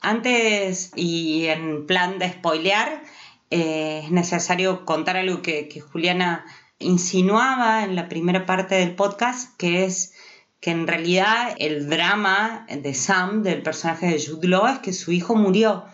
Antes 0.00 0.92
y 0.96 1.46
en 1.46 1.86
plan 1.86 2.18
de 2.18 2.30
spoilear, 2.30 3.02
es 3.50 4.10
necesario 4.10 4.84
contar 4.84 5.16
algo 5.16 5.42
que, 5.42 5.68
Juliana 5.80 6.44
insinuaba 6.78 7.84
en 7.84 7.96
la 7.96 8.08
primera 8.08 8.46
parte 8.46 8.76
del 8.76 8.94
podcast, 8.94 9.56
que 9.58 9.84
es 9.84 10.14
que 10.60 10.70
en 10.70 10.86
realidad 10.86 11.54
el 11.58 11.88
drama 11.88 12.66
de 12.70 12.94
Sam, 12.94 13.42
del 13.42 13.62
personaje 13.62 14.06
de 14.06 14.24
Jude 14.24 14.48
Law, 14.48 14.66
es 14.68 14.78
que 14.78 14.92
su 14.92 15.12
hijo 15.12 15.34
murió. 15.34 15.84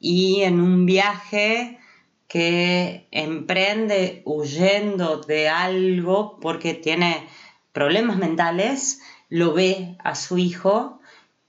Y 0.00 0.42
en 0.42 0.60
un 0.60 0.86
viaje 0.86 1.78
que 2.26 3.06
emprende 3.10 4.22
huyendo 4.24 5.18
de 5.18 5.48
algo 5.48 6.38
porque 6.40 6.74
tiene 6.74 7.26
problemas 7.72 8.16
mentales, 8.16 9.00
lo 9.28 9.52
ve 9.52 9.96
a 10.02 10.14
su 10.14 10.38
hijo 10.38 11.00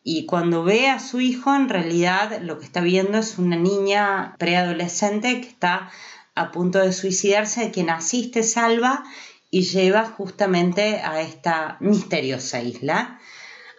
y 0.07 0.27
cuando 0.27 0.63
ve 0.63 0.87
a 0.87 0.99
su 0.99 1.19
hijo, 1.19 1.55
en 1.55 1.67
realidad 1.67 2.39
lo 2.43 2.59
que 2.59 2.65
está 2.65 2.81
viendo 2.81 3.17
es 3.17 3.39
una 3.39 3.55
niña 3.55 4.35
preadolescente 4.37 5.41
que 5.41 5.47
está 5.47 5.89
a 6.35 6.51
punto 6.51 6.77
de 6.77 6.93
suicidarse, 6.93 7.61
de 7.61 7.71
quien 7.71 7.89
asiste, 7.89 8.43
salva 8.43 9.03
y 9.49 9.63
lleva 9.63 10.05
justamente 10.05 10.97
a 11.03 11.21
esta 11.21 11.77
misteriosa 11.79 12.61
isla, 12.61 13.19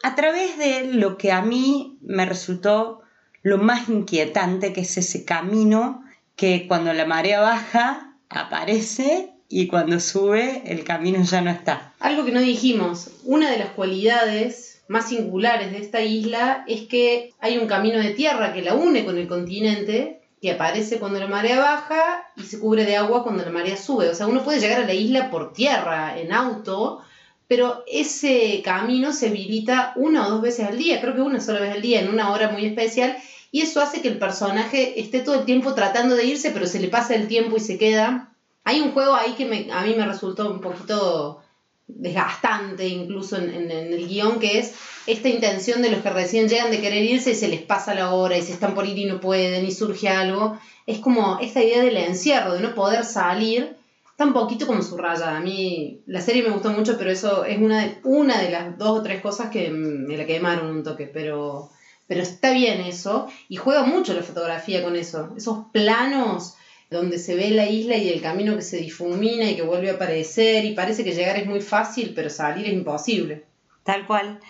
a 0.02 0.16
través 0.16 0.58
de 0.58 0.92
lo 0.92 1.16
que 1.16 1.30
a 1.30 1.42
mí 1.42 1.96
me 2.02 2.26
resultó 2.26 3.02
lo 3.42 3.58
más 3.58 3.88
inquietante, 3.88 4.72
que 4.72 4.80
es 4.80 4.96
ese 4.96 5.24
camino 5.24 6.02
que 6.34 6.66
cuando 6.66 6.92
la 6.92 7.06
marea 7.06 7.40
baja 7.40 8.16
aparece 8.28 9.32
y 9.48 9.68
cuando 9.68 10.00
sube 10.00 10.64
el 10.66 10.82
camino 10.82 11.22
ya 11.22 11.40
no 11.40 11.50
está. 11.50 11.94
Algo 12.00 12.24
que 12.24 12.32
no 12.32 12.40
dijimos, 12.40 13.12
una 13.22 13.48
de 13.48 13.58
las 13.58 13.68
cualidades 13.70 14.75
más 14.88 15.08
singulares 15.08 15.72
de 15.72 15.78
esta 15.78 16.00
isla 16.00 16.64
es 16.68 16.82
que 16.82 17.34
hay 17.40 17.58
un 17.58 17.66
camino 17.66 17.98
de 17.98 18.14
tierra 18.14 18.52
que 18.52 18.62
la 18.62 18.74
une 18.74 19.04
con 19.04 19.18
el 19.18 19.26
continente, 19.26 20.20
que 20.40 20.52
aparece 20.52 20.98
cuando 20.98 21.18
la 21.18 21.26
marea 21.26 21.58
baja 21.58 22.28
y 22.36 22.42
se 22.42 22.60
cubre 22.60 22.84
de 22.84 22.96
agua 22.96 23.22
cuando 23.22 23.44
la 23.44 23.50
marea 23.50 23.76
sube. 23.76 24.08
O 24.08 24.14
sea, 24.14 24.26
uno 24.26 24.44
puede 24.44 24.60
llegar 24.60 24.82
a 24.82 24.86
la 24.86 24.94
isla 24.94 25.30
por 25.30 25.52
tierra, 25.52 26.18
en 26.18 26.32
auto, 26.32 27.00
pero 27.48 27.84
ese 27.86 28.60
camino 28.64 29.12
se 29.12 29.28
habilita 29.28 29.92
una 29.96 30.26
o 30.26 30.30
dos 30.30 30.42
veces 30.42 30.66
al 30.66 30.78
día, 30.78 31.00
creo 31.00 31.14
que 31.14 31.20
una 31.20 31.40
sola 31.40 31.60
vez 31.60 31.72
al 31.72 31.82
día, 31.82 32.00
en 32.00 32.08
una 32.08 32.30
hora 32.30 32.50
muy 32.50 32.66
especial, 32.66 33.16
y 33.50 33.62
eso 33.62 33.80
hace 33.80 34.02
que 34.02 34.08
el 34.08 34.18
personaje 34.18 35.00
esté 35.00 35.20
todo 35.20 35.36
el 35.36 35.44
tiempo 35.44 35.74
tratando 35.74 36.14
de 36.14 36.24
irse, 36.24 36.50
pero 36.50 36.66
se 36.66 36.80
le 36.80 36.88
pasa 36.88 37.14
el 37.14 37.28
tiempo 37.28 37.56
y 37.56 37.60
se 37.60 37.78
queda. 37.78 38.32
Hay 38.64 38.80
un 38.80 38.92
juego 38.92 39.14
ahí 39.14 39.32
que 39.32 39.68
a 39.72 39.82
mí 39.82 39.94
me 39.96 40.04
resultó 40.04 40.50
un 40.50 40.60
poquito 40.60 41.40
desgastante 41.88 42.86
incluso 42.88 43.36
en, 43.36 43.70
el 43.70 44.08
guion, 44.08 44.38
que 44.38 44.58
es 44.58 44.74
esta 45.06 45.28
intención 45.28 45.82
de 45.82 45.90
los 45.90 46.02
que 46.02 46.10
recién 46.10 46.48
llegan 46.48 46.70
de 46.70 46.80
querer 46.80 47.04
irse 47.04 47.30
y 47.30 47.34
se 47.34 47.48
les 47.48 47.62
pasa 47.62 47.94
la 47.94 48.12
hora 48.12 48.36
y 48.36 48.42
se 48.42 48.52
están 48.52 48.74
por 48.74 48.86
ir 48.86 48.98
y 48.98 49.04
no 49.04 49.20
pueden 49.20 49.64
y 49.64 49.70
surge 49.70 50.08
algo. 50.08 50.58
Es 50.86 50.98
como 50.98 51.38
esta 51.40 51.62
idea 51.62 51.82
del 51.82 51.96
encierro, 51.96 52.54
de 52.54 52.60
no 52.60 52.74
poder 52.74 53.04
salir, 53.04 53.76
un 54.24 54.32
poquito 54.32 54.66
como 54.66 54.82
subrayada. 54.82 55.36
A 55.36 55.40
mí 55.40 56.00
la 56.06 56.20
serie 56.20 56.42
me 56.42 56.50
gustó 56.50 56.70
mucho, 56.70 56.96
pero 56.96 57.10
eso 57.10 57.44
es 57.44 57.58
una 57.58 57.82
de, 57.82 57.98
una 58.04 58.40
de 58.40 58.50
las 58.50 58.78
dos 58.78 59.00
o 59.00 59.02
tres 59.02 59.20
cosas 59.20 59.50
que 59.50 59.70
me 59.70 60.16
la 60.16 60.26
quemaron 60.26 60.70
un 60.70 60.82
toque, 60.82 61.06
pero, 61.06 61.70
pero 62.06 62.22
está 62.22 62.52
bien 62.52 62.80
eso 62.80 63.28
y 63.48 63.56
juega 63.56 63.84
mucho 63.84 64.14
la 64.14 64.22
fotografía 64.22 64.82
con 64.82 64.96
eso. 64.96 65.32
Esos 65.36 65.66
planos 65.72 66.54
donde 66.90 67.18
se 67.18 67.34
ve 67.34 67.50
la 67.50 67.68
isla 67.68 67.96
y 67.96 68.08
el 68.08 68.22
camino 68.22 68.56
que 68.56 68.62
se 68.62 68.78
difumina 68.78 69.50
y 69.50 69.56
que 69.56 69.62
vuelve 69.62 69.90
a 69.90 69.94
aparecer 69.94 70.64
y 70.64 70.74
parece 70.74 71.04
que 71.04 71.12
llegar 71.12 71.36
es 71.36 71.46
muy 71.46 71.60
fácil, 71.60 72.12
pero 72.14 72.30
salir 72.30 72.66
es 72.66 72.72
imposible. 72.72 73.44
Tal 73.82 74.06
cual. 74.06 74.40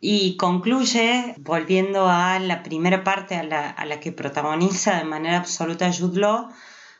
Y 0.00 0.36
concluye, 0.36 1.34
volviendo 1.38 2.08
a 2.08 2.38
la 2.38 2.62
primera 2.62 3.02
parte 3.02 3.34
a 3.34 3.42
la, 3.42 4.00
que 4.00 4.12
protagoniza 4.12 4.98
de 4.98 5.04
manera 5.04 5.38
absoluta 5.38 5.90
Jude 5.92 6.20
Law, 6.20 6.48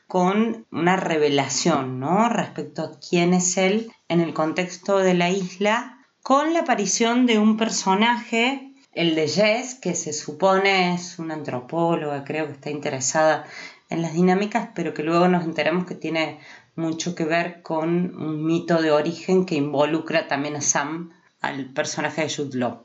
con 0.07 0.67
una 0.71 0.97
revelación 0.97 1.99
¿no? 1.99 2.29
respecto 2.29 2.83
a 2.83 2.99
quién 2.99 3.35
es 3.35 3.57
él 3.57 3.91
en 4.09 4.21
el 4.21 4.33
contexto 4.33 4.99
de 4.99 5.15
la 5.15 5.31
isla, 5.31 5.99
con 6.23 6.55
la 6.55 6.61
aparición 6.61 7.26
de 7.26 7.38
un 7.38 7.57
personaje, 7.57 8.73
el 8.93 9.15
de 9.15 9.29
Jess, 9.29 9.75
que 9.75 9.95
se 9.95 10.12
supone 10.12 10.95
es 10.95 11.19
una 11.19 11.35
antropóloga, 11.35 12.25
creo 12.25 12.47
que 12.47 12.53
está 12.53 12.71
interesada 12.71 13.45
en 13.88 14.02
las 14.02 14.14
dinámicas, 14.14 14.71
pero 14.75 14.95
que 14.95 15.02
luego 15.02 15.28
nos 15.28 15.45
enteramos 15.45 15.87
que 15.87 15.95
tiene 15.95 16.40
mucho 16.75 17.14
que 17.14 17.25
ver 17.25 17.62
con 17.62 18.16
un 18.16 18.45
mito 18.45 18.83
de 18.83 18.90
origen 18.90 19.47
que 19.47 19.55
involucra 19.55 20.28
también 20.28 20.57
a 20.57 20.61
Sam, 20.61 21.12
al 21.40 21.73
personaje 21.73 22.23
de 22.23 22.35
Jude 22.35 22.59
Law. 22.59 22.85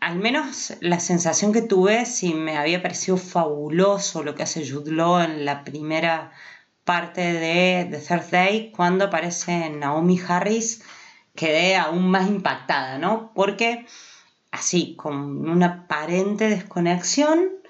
Al 0.00 0.18
menos 0.18 0.74
la 0.80 0.98
sensación 0.98 1.52
que 1.52 1.62
tuve, 1.62 2.06
si 2.06 2.34
me 2.34 2.56
había 2.56 2.82
parecido 2.82 3.16
fabuloso 3.16 4.22
lo 4.22 4.34
que 4.34 4.42
hace 4.42 4.68
Jude 4.68 4.92
Law 4.92 5.20
en 5.20 5.44
la 5.44 5.62
primera 5.64 6.32
parte 6.84 7.20
de 7.20 7.86
The 7.90 7.98
Third 7.98 8.30
Day, 8.30 8.72
cuando 8.74 9.04
aparece 9.04 9.70
Naomi 9.70 10.20
Harris, 10.26 10.82
quedé 11.34 11.76
aún 11.76 12.10
más 12.10 12.28
impactada, 12.28 12.98
¿no? 12.98 13.32
Porque 13.34 13.86
así, 14.50 14.96
con 14.96 15.48
una 15.48 15.84
aparente 15.84 16.48
desconexión, 16.48 17.61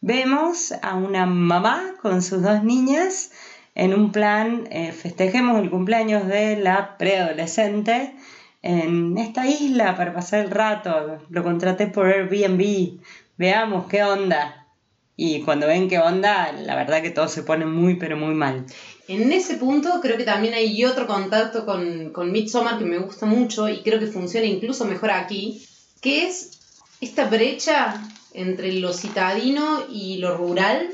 vemos 0.00 0.72
a 0.82 0.94
una 0.94 1.26
mamá 1.26 1.94
con 2.00 2.22
sus 2.22 2.42
dos 2.42 2.62
niñas 2.62 3.30
en 3.76 3.92
un 3.92 4.10
plan, 4.10 4.66
eh, 4.70 4.90
festejemos 4.92 5.60
el 5.60 5.68
cumpleaños 5.68 6.26
de 6.26 6.56
la 6.56 6.96
preadolescente 6.96 8.16
en 8.62 9.18
esta 9.18 9.46
isla 9.46 9.94
para 9.96 10.14
pasar 10.14 10.46
el 10.46 10.50
rato. 10.50 11.18
Lo 11.28 11.42
contraté 11.42 11.86
por 11.86 12.06
Airbnb, 12.06 12.98
veamos 13.36 13.86
qué 13.86 14.02
onda. 14.02 14.66
Y 15.14 15.42
cuando 15.42 15.66
ven 15.66 15.88
qué 15.88 15.98
onda, 15.98 16.52
la 16.52 16.74
verdad 16.74 17.02
que 17.02 17.10
todo 17.10 17.28
se 17.28 17.42
pone 17.42 17.66
muy, 17.66 17.96
pero 17.96 18.16
muy 18.16 18.34
mal. 18.34 18.64
En 19.08 19.30
ese 19.30 19.56
punto 19.56 20.00
creo 20.00 20.16
que 20.16 20.24
también 20.24 20.54
hay 20.54 20.82
otro 20.86 21.06
contacto 21.06 21.66
con, 21.66 22.12
con 22.12 22.32
Midsommar 22.32 22.78
que 22.78 22.84
me 22.86 22.98
gusta 22.98 23.26
mucho 23.26 23.68
y 23.68 23.82
creo 23.82 24.00
que 24.00 24.06
funciona 24.06 24.46
incluso 24.46 24.86
mejor 24.86 25.10
aquí, 25.10 25.62
que 26.00 26.26
es 26.26 26.88
esta 27.02 27.26
brecha 27.26 28.02
entre 28.36 28.72
lo 28.74 28.92
citadino 28.92 29.84
y 29.90 30.18
lo 30.18 30.36
rural, 30.36 30.90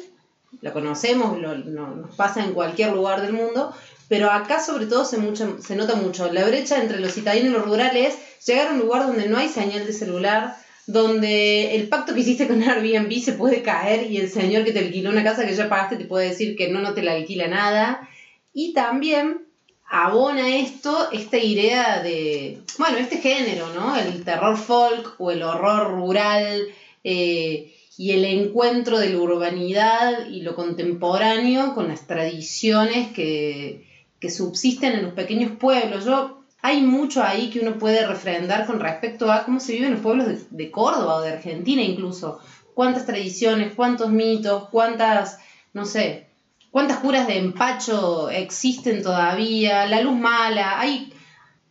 lo 0.61 0.73
conocemos, 0.73 1.39
lo, 1.39 1.57
nos 1.57 2.15
pasa 2.15 2.45
en 2.45 2.53
cualquier 2.53 2.93
lugar 2.93 3.23
del 3.23 3.33
mundo, 3.33 3.75
pero 4.09 4.31
acá 4.31 4.63
sobre 4.63 4.87
todo 4.87 5.05
se, 5.05 5.19
se 5.63 5.77
nota 5.77 5.97
mucho. 5.97 6.33
La 6.33 6.47
brecha 6.47 6.81
entre 6.81 7.01
lo 7.01 7.09
citadino 7.09 7.49
y 7.49 7.53
lo 7.53 7.63
rural 7.63 7.97
es 7.97 8.15
llegar 8.47 8.69
a 8.69 8.73
un 8.73 8.81
lugar 8.81 9.07
donde 9.07 9.29
no 9.29 9.39
hay 9.39 9.49
señal 9.49 9.87
de 9.87 9.93
celular, 9.93 10.57
donde 10.87 11.77
el 11.77 11.89
pacto 11.89 12.15
que 12.15 12.21
hiciste 12.21 12.49
con 12.49 12.63
Airbnb 12.63 13.13
se 13.21 13.33
puede 13.33 13.63
caer 13.63 14.11
y 14.11 14.19
el 14.19 14.31
señor 14.31 14.65
que 14.65 14.73
te 14.73 14.81
alquiló 14.81 15.11
una 15.11 15.25
casa 15.25 15.47
que 15.47 15.55
ya 15.55 15.69
pagaste 15.69 15.97
te 15.97 16.05
puede 16.05 16.29
decir 16.29 16.57
que 16.57 16.69
no, 16.69 16.81
no 16.81 16.95
te 16.95 17.03
la 17.03 17.13
alquila 17.13 17.49
nada. 17.49 18.09
Y 18.53 18.73
también 18.75 19.47
abona 19.89 20.57
esto 20.57 21.11
esta 21.13 21.39
idea 21.39 22.03
de, 22.03 22.61
bueno, 22.79 22.99
este 22.99 23.19
género, 23.19 23.69
¿no? 23.75 23.97
El 23.97 24.25
terror 24.25 24.57
folk 24.57 25.15
o 25.19 25.31
el 25.31 25.43
horror 25.43 25.91
rural, 25.91 26.67
eh, 27.05 27.75
y 27.97 28.13
el 28.13 28.25
encuentro 28.25 28.99
de 28.99 29.11
la 29.11 29.19
urbanidad 29.19 30.27
y 30.27 30.41
lo 30.41 30.55
contemporáneo 30.55 31.75
con 31.75 31.89
las 31.89 32.07
tradiciones 32.07 33.13
que, 33.13 33.91
subsisten 34.29 34.93
en 34.93 35.03
los 35.03 35.15
pequeños 35.15 35.53
pueblos. 35.59 36.05
Yo, 36.05 36.45
hay 36.63 36.81
mucho 36.81 37.25
ahí 37.25 37.51
que 37.51 37.59
uno 37.59 37.77
puede 37.77 38.07
refrendar 38.07 38.67
con 38.67 38.79
respecto 38.79 39.33
a 39.33 39.45
cómo 39.45 39.59
se 39.59 39.73
vive 39.73 39.87
en 39.87 39.95
los 39.95 40.01
pueblos 40.01 40.29
de, 40.29 40.39
de 40.51 40.71
Córdoba 40.71 41.17
o 41.17 41.21
de 41.23 41.33
Argentina 41.33 41.83
incluso. 41.83 42.39
Cuántas 42.73 43.05
tradiciones, 43.05 43.75
cuántos 43.75 44.11
mitos, 44.11 44.69
cuántas, 44.71 45.39
no 45.73 45.85
sé, 45.85 46.29
cuántas 46.71 46.99
curas 46.99 47.27
de 47.27 47.39
empacho 47.39 48.31
existen 48.31 49.03
todavía, 49.03 49.87
la 49.87 50.01
luz 50.01 50.19
mala, 50.19 50.81
hay, 50.81 51.13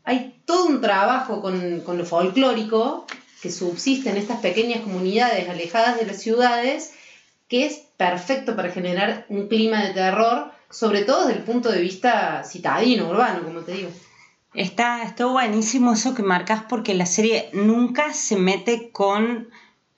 hay 0.04 0.42
todo 0.46 0.68
un 0.68 0.82
trabajo 0.82 1.42
con, 1.42 1.80
con 1.82 1.98
lo 1.98 2.06
folclórico 2.06 3.08
que 3.42 3.52
subsisten 3.52 4.18
estas 4.18 4.40
pequeñas 4.40 4.82
comunidades 4.82 5.50
alejadas 5.50 6.00
de 6.00 6.06
las 6.06 6.22
ciudades, 6.22 6.94
que 7.48 7.66
es 7.66 7.82
perfecto 7.98 8.56
para 8.56 8.72
generar 8.72 9.26
un 9.30 9.48
clima 9.48 9.84
de 9.84 9.94
terror, 9.94 10.52
sobre 10.70 11.02
todo 11.04 11.28
desde 11.28 11.40
el 11.40 11.46
punto 11.46 11.72
de 11.72 11.82
vista 11.82 12.44
citadino, 12.44 13.10
urbano, 13.10 13.44
como 13.44 13.62
te 13.62 13.74
digo. 13.74 13.90
Está, 14.54 15.04
está 15.04 15.26
buenísimo 15.26 15.94
eso 15.94 16.14
que 16.14 16.24
marcas 16.24 16.64
porque 16.70 16.94
la 16.94 17.06
serie 17.06 17.50
nunca 17.54 18.14
se 18.14 18.36
mete 18.36 18.92
con 18.92 19.50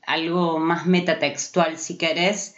algo 0.06 0.60
más 0.60 0.86
metatextual, 0.86 1.78
si 1.78 1.98
querés. 1.98 2.56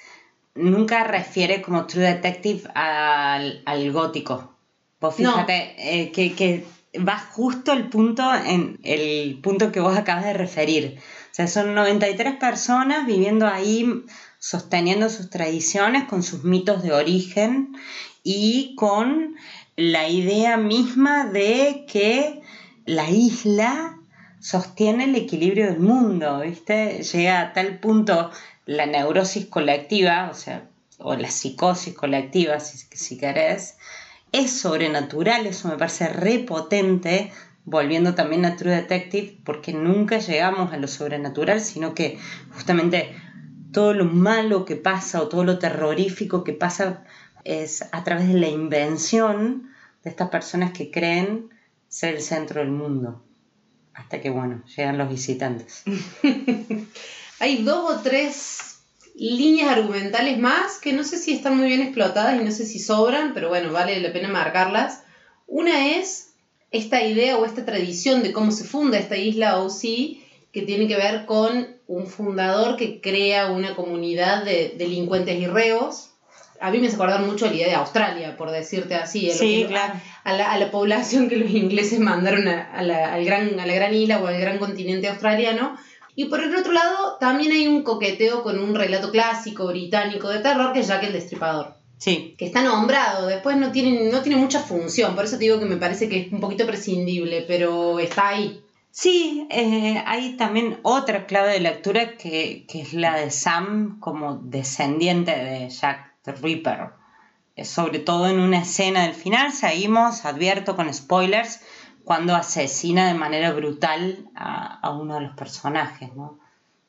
Nunca 0.54 1.04
refiere 1.04 1.62
como 1.62 1.86
True 1.86 2.04
Detective 2.04 2.70
al, 2.74 3.92
gótico. 3.92 4.54
Pues 5.00 5.15
fíjate 5.15 5.75
eh, 5.77 6.12
que, 6.12 6.34
que 6.34 6.65
va 6.98 7.18
justo 7.18 7.74
el 7.74 7.90
punto 7.90 8.24
en 8.34 8.80
el 8.84 9.40
punto 9.42 9.72
que 9.72 9.80
vos 9.80 9.98
acabas 9.98 10.25
de 10.25 10.34
referir. 10.34 10.98
O 11.00 11.36
sea, 11.36 11.48
son 11.48 11.75
93 11.75 12.36
personas 12.36 13.06
viviendo 13.06 13.48
ahí, 13.48 14.04
sosteniendo 14.40 15.10
sus 15.10 15.30
tradiciones 15.30 16.06
con 16.06 16.24
sus 16.24 16.44
mitos 16.44 16.84
de 16.84 16.94
origen 16.94 17.75
y 18.24 18.75
con 18.75 19.36
la 19.75 20.08
idea 20.08 20.58
misma 20.58 21.25
de 21.25 21.86
que 21.88 22.42
la 22.86 23.10
isla 23.10 23.98
sostiene 24.40 25.06
el 25.06 25.16
equilibrio 25.16 25.66
del 25.66 25.80
mundo, 25.80 26.40
¿viste? 26.42 27.04
Llega 27.04 27.42
a 27.42 27.54
tal 27.54 27.80
punto 27.80 28.32
la 28.66 28.86
neurosis 28.86 29.48
colectiva, 29.48 30.30
o 30.32 30.34
sea, 30.34 30.70
o 31.00 31.16
la 31.16 31.30
psicosis 31.30 31.94
colectiva, 31.94 32.60
si, 32.60 32.78
si 32.78 33.18
querés, 33.18 33.78
es 34.36 34.51
sobrenatural, 34.60 35.48
eso 35.48 35.70
me 35.70 35.77
parece 35.77 36.10
repotente, 36.10 37.32
volviendo 37.63 38.15
también 38.15 38.46
a 38.46 38.58
True 38.58 38.75
Detective, 38.75 39.38
porque 39.46 39.72
nunca 39.72 40.20
llegamos 40.20 40.74
a 40.74 40.77
lo 40.77 40.88
sobrenatural, 40.88 41.62
sino 41.62 41.94
que 41.94 42.20
justamente 42.54 43.15
todo 43.72 43.94
lo 43.94 44.06
malo 44.06 44.65
que 44.65 44.75
pasa 44.75 45.22
o 45.22 45.30
todo 45.30 45.46
lo 45.46 45.58
terrorífico 45.58 46.44
que 46.44 46.54
pasa 46.54 47.06
es 47.46 47.88
a 47.94 48.04
través 48.04 48.27
de 48.27 48.39
la 48.39 48.50
invención 48.50 49.70
de 50.04 50.10
estas 50.10 50.30
personas 50.30 50.72
que 50.72 50.92
creen 50.92 51.50
ser 51.88 52.15
el 52.15 52.22
centro 52.22 52.60
del 52.60 52.72
mundo. 52.72 53.24
Hasta 53.94 54.20
que, 54.20 54.30
bueno, 54.30 54.63
llegan 54.75 54.98
los 54.98 55.08
visitantes. 55.08 55.84
Hay 57.39 57.63
dos 57.63 58.00
o 58.00 58.01
tres 58.01 58.75
líneas 59.18 59.70
argumentales 59.70 60.38
más 60.38 60.80
que 60.80 60.94
no 60.94 61.04
sé 61.04 61.18
si 61.18 61.34
están 61.34 61.58
muy 61.58 61.68
bien 61.68 61.82
explotadas 61.82 62.40
y 62.40 62.44
no 62.44 62.52
sé 62.52 62.66
si 62.66 62.80
sobran, 62.80 63.34
pero 63.34 63.50
bueno, 63.50 63.72
vale 63.72 64.00
la 64.00 64.12
pena 64.12 64.28
marcarlas. 64.28 65.04
Una 65.48 65.96
es 65.98 66.34
esta 66.72 67.02
idea 67.02 67.38
o 67.38 67.46
esta 67.46 67.66
tradición 67.66 68.24
de 68.24 68.34
cómo 68.34 68.52
se 68.52 68.66
funda 68.66 68.98
esta 68.98 69.16
isla 69.16 69.60
OC, 69.60 69.82
que 70.52 70.62
tiene 70.66 70.88
que 70.88 70.96
ver 70.96 71.26
con 71.26 71.68
un 71.88 72.08
fundador 72.08 72.78
que 72.78 73.02
crea 73.02 73.48
una 73.48 73.76
comunidad 73.76 74.44
de 74.44 74.74
delincuentes 74.78 75.40
y 75.40 75.48
reos. 75.48 76.12
A 76.62 76.72
mí 76.72 76.80
me 76.80 76.88
hace 76.88 76.96
acordar 76.96 77.22
mucho 77.22 77.48
la 77.48 77.54
idea 77.54 77.68
de 77.68 77.76
Australia, 77.76 78.38
por 78.38 78.50
decirte 78.52 78.96
así. 78.96 79.30
Sí, 79.32 79.66
claro. 79.68 79.94
A 80.24 80.34
la, 80.34 80.52
a 80.52 80.58
la, 80.58 80.72
población 80.72 81.28
que 81.28 81.36
los 81.36 81.52
ingleses 81.52 82.00
mandaron 82.00 82.48
a, 82.48 82.82
la, 82.82 83.14
al 83.14 83.26
gran, 83.26 83.60
a 83.60 83.66
la 83.66 83.74
gran 83.74 83.94
isla 83.94 84.20
o 84.22 84.28
al 84.28 84.40
gran 84.40 84.58
continente 84.58 85.10
australiano. 85.10 85.78
Y 86.16 86.26
por 86.26 86.42
el 86.42 86.56
otro 86.56 86.72
lado, 86.72 87.18
también 87.20 87.52
hay 87.52 87.68
un 87.68 87.84
coqueteo 87.84 88.42
con 88.42 88.58
un 88.58 88.74
relato 88.74 89.12
clásico 89.12 89.68
británico 89.68 90.30
de 90.30 90.40
terror 90.40 90.72
que 90.72 90.80
es 90.80 90.88
Jack 90.88 91.04
el 91.04 91.14
Destripador. 91.14 91.76
Sí. 91.98 92.36
Que 92.38 92.46
está 92.46 92.62
nombrado, 92.62 93.28
después 93.28 93.58
no 93.58 93.72
tiene, 93.72 94.10
no 94.12 94.22
tiene 94.22 94.40
mucha 94.40 94.60
función, 94.60 95.16
por 95.16 95.26
eso 95.26 95.38
te 95.38 95.46
digo 95.46 95.60
que 95.60 95.66
me 95.66 95.78
parece 95.78 96.10
que 96.10 96.22
es 96.22 96.32
un 96.32 96.40
poquito 96.40 96.66
prescindible, 96.66 97.44
pero 97.48 98.00
está 98.00 98.30
ahí. 98.30 98.62
Sí, 98.92 99.46
eh, 99.50 100.02
hay 100.06 100.38
también 100.38 100.80
otra 100.84 101.26
clave 101.26 101.52
de 101.52 101.60
lectura 101.60 102.16
que, 102.16 102.66
que, 102.68 102.82
es 102.82 102.94
la 102.94 103.18
de 103.18 103.30
Sam 103.30 104.00
como 104.00 104.36
descendiente 104.36 105.32
de 105.32 105.70
Jack 105.70 106.14
the 106.24 106.32
Ripper. 106.32 106.92
Sobre 107.64 108.00
todo 108.00 108.28
en 108.28 108.40
una 108.40 108.60
escena 108.60 109.04
del 109.04 109.14
final, 109.14 109.52
seguimos, 109.52 110.26
advierto 110.26 110.76
con 110.76 110.94
spoilers, 110.94 111.62
cuando 112.06 112.36
asesina 112.36 113.08
de 113.08 113.16
manera 113.16 113.52
brutal 113.52 114.30
a, 114.36 114.80
a 114.80 114.92
uno 114.92 115.16
de 115.16 115.22
los 115.22 115.36
personajes, 115.36 116.16
¿no? 116.16 116.40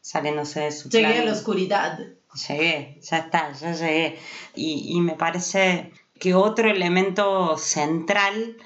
Saliéndose 0.00 0.60
de 0.60 0.70
su 0.70 0.88
Llegué 0.88 1.18
a 1.18 1.24
la 1.24 1.32
oscuridad. 1.32 1.98
Llegué, 2.48 3.00
ya 3.02 3.18
está, 3.18 3.52
ya 3.52 3.72
llegué. 3.72 4.18
Y, 4.54 4.96
y 4.96 5.00
me 5.00 5.14
parece 5.14 5.92
que 6.18 6.34
otro 6.34 6.70
elemento 6.70 7.56
central 7.58 8.56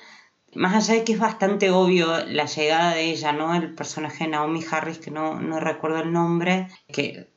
más 0.54 0.75
allá 0.75 0.99
de 0.99 1.04
que 1.04 1.12
es 1.12 1.19
bastante 1.19 1.71
obvio 1.71 2.25
la 2.26 2.47
llegada 2.47 2.95
de 2.95 3.11
ella, 3.11 3.33
¿no? 3.33 3.54
El 3.54 3.75
personaje 3.75 4.25
de 4.25 4.30
Naomi 4.30 4.64
Harris, 4.69 4.99
que 4.99 5.11
no, 5.11 5.40
no 5.40 5.61
recuerdo 5.61 6.00
el 6.00 6.12
nombre, 6.12 6.69
que 6.92 7.30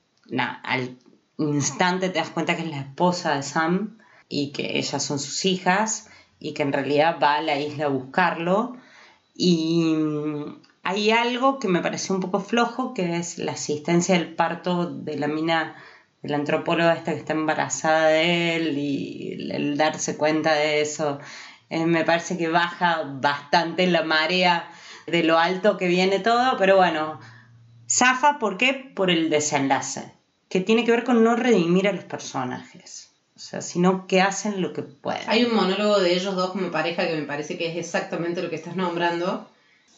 al 0.63 0.97
instante 1.37 2.09
te 2.09 2.19
das 2.19 2.29
cuenta 2.29 2.55
que 2.55 2.63
es 2.63 2.69
la 2.69 2.79
esposa 2.79 3.35
de 3.35 3.43
Sam 3.43 3.99
y 4.29 4.51
que 4.51 4.77
ellas 4.77 5.03
son 5.03 5.19
sus 5.19 5.45
hijas 5.45 6.09
y 6.39 6.53
que 6.53 6.63
en 6.63 6.73
realidad 6.73 7.19
va 7.21 7.35
a 7.35 7.41
la 7.41 7.59
isla 7.59 7.85
a 7.85 7.89
buscarlo. 7.89 8.77
Y 9.33 9.95
hay 10.83 11.11
algo 11.11 11.59
que 11.59 11.67
me 11.67 11.81
pareció 11.81 12.13
un 12.15 12.21
poco 12.21 12.39
flojo, 12.39 12.93
que 12.93 13.17
es 13.17 13.37
la 13.37 13.53
asistencia 13.53 14.15
del 14.15 14.35
parto 14.35 14.85
de 14.85 15.17
la 15.17 15.27
mina, 15.27 15.75
de 16.21 16.29
la 16.29 16.37
antropóloga 16.37 16.93
esta 16.93 17.13
que 17.13 17.19
está 17.19 17.33
embarazada 17.33 18.07
de 18.07 18.55
él 18.55 18.77
y 18.77 19.51
el 19.51 19.77
darse 19.77 20.17
cuenta 20.17 20.53
de 20.53 20.81
eso 20.81 21.19
eh, 21.73 21.85
me 21.85 22.03
parece 22.05 22.37
que 22.37 22.49
baja 22.49 23.03
bastante 23.03 23.87
la 23.87 24.03
marea 24.03 24.69
de 25.07 25.23
lo 25.23 25.39
alto 25.39 25.77
que 25.77 25.87
viene 25.87 26.19
todo, 26.19 26.55
pero 26.57 26.75
bueno, 26.75 27.19
zafa, 27.89 28.37
¿por 28.37 28.57
qué? 28.57 28.73
Por 28.95 29.09
el 29.09 29.31
desenlace, 29.31 30.13
que 30.49 30.59
tiene 30.61 30.85
que 30.85 30.91
ver 30.91 31.03
con 31.03 31.23
no 31.23 31.35
redimir 31.35 31.87
a 31.87 31.93
los 31.93 32.03
personajes. 32.03 33.12
Sea, 33.43 33.59
sino 33.59 34.07
que 34.07 34.21
hacen 34.21 34.61
lo 34.61 34.71
que 34.71 34.83
pueden. 34.83 35.23
Hay 35.27 35.43
un 35.43 35.53
monólogo 35.53 35.99
de 35.99 36.13
ellos 36.15 36.33
dos 36.33 36.51
como 36.51 36.71
pareja 36.71 37.05
que 37.05 37.17
me 37.17 37.23
parece 37.23 37.57
que 37.57 37.69
es 37.69 37.75
exactamente 37.75 38.41
lo 38.41 38.49
que 38.49 38.55
estás 38.55 38.77
nombrando, 38.77 39.45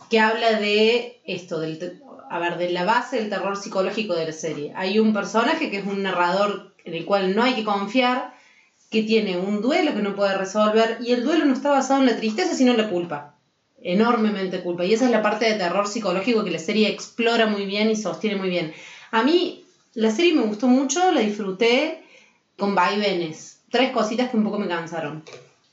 que 0.09 0.19
habla 0.19 0.53
de 0.53 1.21
esto, 1.27 1.59
del, 1.59 2.01
a 2.27 2.39
ver, 2.39 2.57
de 2.57 2.71
la 2.71 2.85
base 2.85 3.17
del 3.17 3.29
terror 3.29 3.55
psicológico 3.55 4.15
de 4.15 4.25
la 4.25 4.31
serie. 4.31 4.73
Hay 4.75 4.97
un 4.97 5.13
personaje 5.13 5.69
que 5.69 5.77
es 5.77 5.85
un 5.85 6.01
narrador 6.01 6.73
en 6.85 6.95
el 6.95 7.05
cual 7.05 7.35
no 7.35 7.43
hay 7.43 7.53
que 7.53 7.63
confiar, 7.63 8.33
que 8.89 9.03
tiene 9.03 9.37
un 9.37 9.61
duelo 9.61 9.93
que 9.93 10.01
no 10.01 10.15
puede 10.15 10.35
resolver 10.35 10.97
y 10.99 11.11
el 11.11 11.23
duelo 11.23 11.45
no 11.45 11.53
está 11.53 11.69
basado 11.69 11.99
en 11.99 12.07
la 12.07 12.17
tristeza, 12.17 12.55
sino 12.55 12.71
en 12.71 12.77
la 12.77 12.89
culpa. 12.89 13.35
Enormemente 13.79 14.63
culpa. 14.63 14.85
Y 14.85 14.95
esa 14.95 15.05
es 15.05 15.11
la 15.11 15.21
parte 15.21 15.45
de 15.45 15.53
terror 15.53 15.87
psicológico 15.87 16.43
que 16.43 16.49
la 16.49 16.57
serie 16.57 16.89
explora 16.89 17.45
muy 17.45 17.67
bien 17.67 17.91
y 17.91 17.95
sostiene 17.95 18.37
muy 18.37 18.49
bien. 18.49 18.73
A 19.11 19.21
mí 19.21 19.65
la 19.93 20.09
serie 20.09 20.33
me 20.33 20.47
gustó 20.47 20.65
mucho, 20.65 21.11
la 21.11 21.21
disfruté 21.21 22.01
con 22.57 22.75
vaivenes. 22.75 23.59
Tres 23.69 23.91
cositas 23.91 24.29
que 24.29 24.37
un 24.37 24.43
poco 24.43 24.59
me 24.59 24.67
cansaron. 24.67 25.23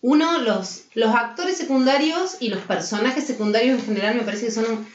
Uno, 0.00 0.40
los, 0.40 0.86
los 0.94 1.14
actores 1.14 1.56
secundarios 1.56 2.38
y 2.40 2.48
los 2.48 2.60
personajes 2.62 3.24
secundarios 3.24 3.78
en 3.78 3.84
general 3.86 4.16
me 4.16 4.22
parece 4.22 4.46
que 4.46 4.52
son 4.52 4.86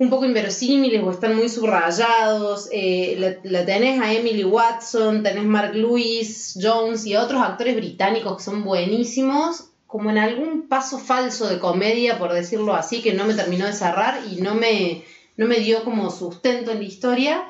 un 0.00 0.08
poco 0.08 0.24
inverosímiles 0.24 1.02
o 1.02 1.10
están 1.10 1.36
muy 1.36 1.50
subrayados. 1.50 2.68
Eh, 2.72 3.38
la, 3.42 3.66
tenés 3.66 4.00
a 4.00 4.12
Emily 4.12 4.44
Watson, 4.44 5.22
tenés 5.22 5.44
Mark 5.44 5.74
Lewis, 5.74 6.58
Jones 6.60 7.04
y 7.06 7.16
otros 7.16 7.42
actores 7.42 7.76
británicos 7.76 8.38
que 8.38 8.42
son 8.42 8.64
buenísimos, 8.64 9.66
como 9.86 10.08
en 10.08 10.16
algún 10.16 10.68
paso 10.68 10.98
falso 10.98 11.48
de 11.48 11.58
comedia, 11.58 12.18
por 12.18 12.32
decirlo 12.32 12.74
así, 12.74 13.02
que 13.02 13.12
no 13.12 13.26
me 13.26 13.34
terminó 13.34 13.66
de 13.66 13.74
cerrar 13.74 14.22
y 14.30 14.40
no 14.40 14.54
me, 14.54 15.04
no 15.36 15.46
me 15.46 15.60
dio 15.60 15.84
como 15.84 16.10
sustento 16.10 16.70
en 16.70 16.78
la 16.78 16.84
historia. 16.84 17.44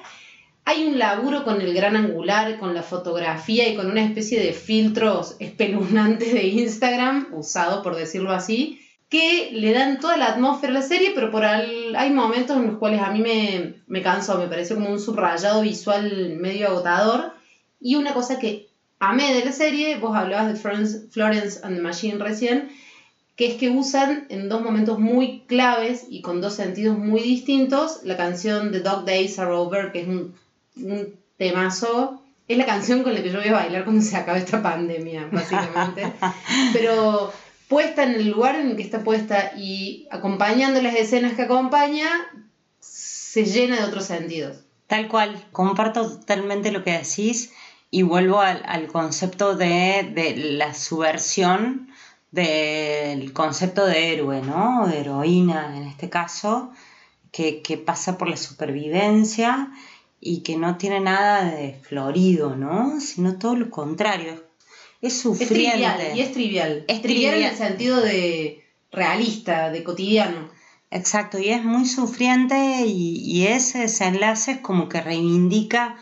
Hay 0.64 0.86
un 0.86 0.98
laburo 0.98 1.44
con 1.44 1.60
el 1.60 1.74
gran 1.74 1.96
angular, 1.96 2.58
con 2.58 2.74
la 2.74 2.82
fotografía 2.82 3.68
y 3.68 3.74
con 3.74 3.90
una 3.90 4.04
especie 4.04 4.40
de 4.40 4.52
filtros 4.52 5.36
espeluznantes 5.40 6.32
de 6.32 6.46
Instagram, 6.46 7.28
usado 7.32 7.82
por 7.82 7.96
decirlo 7.96 8.30
así, 8.30 8.80
que 9.08 9.50
le 9.52 9.72
dan 9.72 9.98
toda 9.98 10.16
la 10.16 10.26
atmósfera 10.26 10.72
a 10.72 10.74
la 10.74 10.82
serie, 10.82 11.10
pero 11.14 11.32
por 11.32 11.44
hay 11.44 12.10
momentos 12.12 12.56
en 12.56 12.68
los 12.68 12.78
cuales 12.78 13.02
a 13.02 13.10
mí 13.10 13.18
me, 13.18 13.74
me 13.88 14.02
canso, 14.02 14.38
me 14.38 14.46
parece 14.46 14.74
como 14.74 14.88
un 14.88 15.00
subrayado 15.00 15.62
visual 15.62 16.36
medio 16.36 16.68
agotador. 16.68 17.32
Y 17.80 17.96
una 17.96 18.14
cosa 18.14 18.38
que 18.38 18.68
amé 19.00 19.34
de 19.34 19.44
la 19.44 19.52
serie, 19.52 19.98
vos 19.98 20.16
hablabas 20.16 20.52
de 20.52 20.58
Florence, 20.58 21.08
Florence 21.10 21.58
and 21.64 21.76
the 21.76 21.82
Machine 21.82 22.18
recién, 22.18 22.68
que 23.34 23.48
es 23.48 23.54
que 23.54 23.70
usan 23.70 24.26
en 24.28 24.48
dos 24.48 24.62
momentos 24.62 24.98
muy 24.98 25.40
claves 25.46 26.06
y 26.08 26.20
con 26.20 26.40
dos 26.40 26.54
sentidos 26.54 26.96
muy 26.96 27.22
distintos 27.22 28.00
la 28.04 28.16
canción 28.16 28.70
The 28.70 28.80
Dog 28.80 29.06
Days 29.06 29.38
Are 29.38 29.52
Over, 29.52 29.90
que 29.90 30.02
es 30.02 30.08
un, 30.08 30.34
un 30.76 31.14
temazo. 31.36 32.22
Es 32.48 32.58
la 32.58 32.66
canción 32.66 33.02
con 33.02 33.14
la 33.14 33.22
que 33.22 33.30
yo 33.30 33.38
voy 33.38 33.48
a 33.48 33.52
bailar 33.52 33.84
cuando 33.84 34.02
se 34.02 34.16
acabe 34.16 34.40
esta 34.40 34.62
pandemia, 34.62 35.28
básicamente. 35.30 36.12
Pero 36.72 37.32
puesta 37.68 38.02
en 38.02 38.16
el 38.16 38.28
lugar 38.28 38.56
en 38.56 38.70
el 38.70 38.76
que 38.76 38.82
está 38.82 39.04
puesta 39.04 39.52
y 39.56 40.08
acompañando 40.10 40.82
las 40.82 40.96
escenas 40.96 41.34
que 41.34 41.42
acompaña, 41.42 42.08
se 42.80 43.44
llena 43.44 43.76
de 43.76 43.84
otros 43.84 44.06
sentidos. 44.06 44.64
Tal 44.88 45.06
cual, 45.06 45.46
comparto 45.52 46.18
totalmente 46.18 46.72
lo 46.72 46.82
que 46.82 46.98
decís 46.98 47.52
y 47.92 48.02
vuelvo 48.02 48.40
al, 48.40 48.88
concepto 48.88 49.54
de, 49.56 50.34
la 50.36 50.74
subversión 50.74 51.88
del 52.32 53.32
concepto 53.32 53.86
de 53.86 54.12
héroe, 54.12 54.42
¿no? 54.42 54.88
De 54.88 54.98
heroína 54.98 55.76
en 55.76 55.84
este 55.84 56.10
caso, 56.10 56.72
que, 57.30 57.62
que, 57.62 57.78
pasa 57.78 58.18
por 58.18 58.28
la 58.28 58.36
supervivencia 58.36 59.70
y 60.20 60.42
que 60.42 60.56
no 60.56 60.76
tiene 60.76 61.00
nada 61.00 61.44
de 61.44 61.80
florido, 61.82 62.56
¿no? 62.56 63.00
Sino 63.00 63.38
todo 63.38 63.56
lo 63.56 63.70
contrario, 63.70 64.44
es 65.00 65.18
sufriente. 65.18 65.54
Es 65.54 65.70
trivial, 65.70 66.16
y 66.16 66.20
es 66.20 66.32
trivial. 66.32 66.84
Es 66.88 67.02
trivial, 67.02 67.34
en 67.34 67.44
el 67.44 67.56
sentido 67.56 68.00
de 68.00 68.64
realista, 68.92 69.70
de 69.70 69.82
cotidiano. 69.82 70.50
Exacto, 70.90 71.38
y 71.38 71.50
es 71.50 71.64
muy 71.64 71.86
sufriente 71.86 72.84
y, 72.84 73.20
y 73.24 73.46
ese 73.46 73.78
desenlace 73.78 74.52
es 74.52 74.58
como 74.58 74.88
que 74.88 75.00
reivindica 75.00 75.96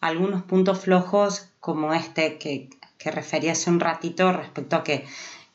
algunos 0.00 0.42
puntos 0.42 0.80
flojos 0.80 1.48
como 1.60 1.94
este 1.94 2.36
que, 2.36 2.68
que 2.98 3.10
refería 3.10 3.52
hace 3.52 3.70
un 3.70 3.80
ratito 3.80 4.32
respecto 4.32 4.76
a 4.76 4.84
que 4.84 5.06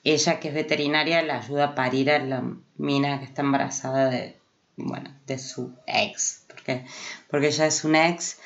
ella 0.04 0.40
que 0.40 0.48
es 0.48 0.54
veterinaria 0.54 1.22
le 1.22 1.34
ayuda 1.34 1.66
a 1.66 1.76
parir 1.76 2.10
a 2.10 2.20
la 2.20 2.44
mina 2.78 3.20
que 3.20 3.26
está 3.26 3.44
embarazada 3.44 4.10
de, 4.10 4.38
bueno, 4.76 5.12
de 5.28 5.38
su 5.38 5.76
ex, 5.86 6.46
porque, 6.70 6.86
porque 7.30 7.48
ella 7.48 7.66
es 7.66 7.84
un 7.84 7.96
ex. 7.96 8.40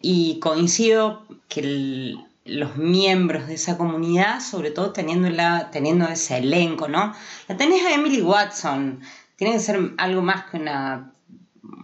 Y 0.00 0.38
coincido 0.40 1.26
que 1.48 1.60
el, 1.60 2.24
los 2.44 2.76
miembros 2.76 3.46
de 3.46 3.54
esa 3.54 3.76
comunidad, 3.76 4.40
sobre 4.40 4.70
todo 4.70 4.92
teniendo, 4.92 5.28
teniendo 5.70 6.06
ese 6.08 6.38
elenco, 6.38 6.88
¿no? 6.88 7.14
La 7.48 7.56
tenés 7.56 7.84
a 7.84 7.94
Emily 7.94 8.22
Watson, 8.22 9.00
tiene 9.36 9.54
que 9.54 9.60
ser 9.60 9.92
algo 9.98 10.22
más 10.22 10.50
que 10.50 10.58
una, 10.58 11.12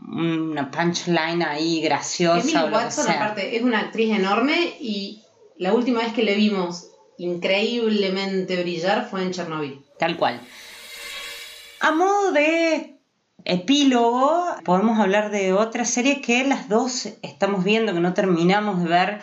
una 0.09 0.71
punchline 0.71 1.43
ahí 1.43 1.81
graciosa. 1.81 2.41
Emily 2.41 2.73
Watson, 2.73 3.11
aparte, 3.11 3.57
es 3.57 3.63
una 3.63 3.81
actriz 3.81 4.17
enorme 4.17 4.77
y 4.81 5.23
la 5.59 5.73
última 5.73 6.01
vez 6.01 6.13
que 6.13 6.23
le 6.23 6.35
vimos 6.35 6.89
increíblemente 7.19 8.61
brillar 8.61 9.09
fue 9.09 9.23
en 9.23 9.33
Chernobyl. 9.33 9.85
Tal 9.99 10.17
cual. 10.17 10.41
A 11.81 11.93
modo 11.93 12.33
de 12.33 12.94
epílogo, 13.45 14.47
podemos 14.65 14.99
hablar 14.99 15.31
de 15.31 15.53
otra 15.53 15.85
serie 15.85 16.21
que 16.21 16.45
las 16.45 16.69
dos 16.69 17.09
estamos 17.23 17.65
viendo, 17.65 17.93
que 17.93 18.01
no 18.01 18.15
terminamos 18.15 18.83
de 18.83 18.89
ver 18.89 19.23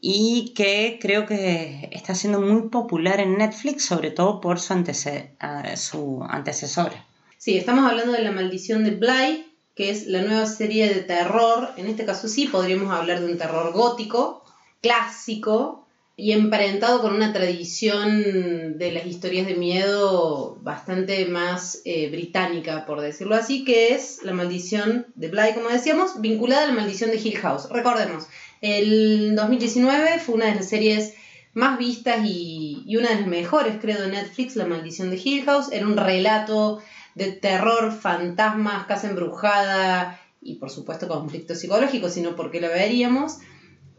y 0.00 0.52
que 0.56 0.98
creo 1.00 1.26
que 1.26 1.88
está 1.92 2.14
siendo 2.14 2.40
muy 2.40 2.68
popular 2.68 3.20
en 3.20 3.38
Netflix, 3.38 3.84
sobre 3.84 4.10
todo 4.10 4.40
por 4.40 4.58
su, 4.58 4.72
antece 4.72 5.36
su 5.76 6.24
antecesora. 6.28 7.06
Sí, 7.38 7.56
estamos 7.56 7.88
hablando 7.88 8.12
de 8.12 8.22
La 8.22 8.32
Maldición 8.32 8.84
de 8.84 8.90
Bly, 8.90 9.46
que 9.74 9.90
es 9.90 10.06
la 10.06 10.22
nueva 10.22 10.46
serie 10.46 10.92
de 10.92 11.00
terror. 11.02 11.70
En 11.76 11.86
este 11.86 12.04
caso 12.04 12.28
sí 12.28 12.46
podríamos 12.46 12.92
hablar 12.92 13.20
de 13.20 13.32
un 13.32 13.38
terror 13.38 13.72
gótico, 13.72 14.44
clásico 14.80 15.81
y 16.16 16.32
emparentado 16.32 17.00
con 17.00 17.14
una 17.14 17.32
tradición 17.32 18.78
de 18.78 18.92
las 18.92 19.06
historias 19.06 19.46
de 19.46 19.54
miedo 19.54 20.58
bastante 20.60 21.24
más 21.26 21.80
eh, 21.84 22.10
británica, 22.10 22.84
por 22.84 23.00
decirlo 23.00 23.34
así, 23.34 23.64
que 23.64 23.94
es 23.94 24.20
La 24.22 24.32
maldición 24.32 25.06
de 25.14 25.28
Bly, 25.28 25.54
como 25.54 25.70
decíamos, 25.70 26.20
vinculada 26.20 26.64
a 26.64 26.66
la 26.66 26.74
maldición 26.74 27.10
de 27.10 27.16
Hill 27.16 27.38
House. 27.38 27.68
Recordemos, 27.70 28.26
el 28.60 29.34
2019 29.34 30.18
fue 30.18 30.34
una 30.34 30.46
de 30.46 30.56
las 30.56 30.68
series 30.68 31.14
más 31.54 31.78
vistas 31.78 32.24
y, 32.24 32.82
y 32.86 32.96
una 32.96 33.08
de 33.10 33.16
las 33.16 33.26
mejores, 33.26 33.76
creo, 33.80 34.00
de 34.00 34.08
Netflix, 34.08 34.54
La 34.56 34.66
maldición 34.66 35.10
de 35.10 35.20
Hill 35.22 35.44
House. 35.44 35.72
Era 35.72 35.86
un 35.86 35.96
relato 35.96 36.82
de 37.14 37.32
terror, 37.32 37.90
fantasmas, 37.92 38.86
casa 38.86 39.08
embrujada 39.08 40.20
y 40.42 40.56
por 40.56 40.70
supuesto 40.70 41.08
conflicto 41.08 41.54
psicológico, 41.54 42.08
sino 42.08 42.36
porque 42.36 42.60
lo 42.60 42.68
veríamos. 42.68 43.38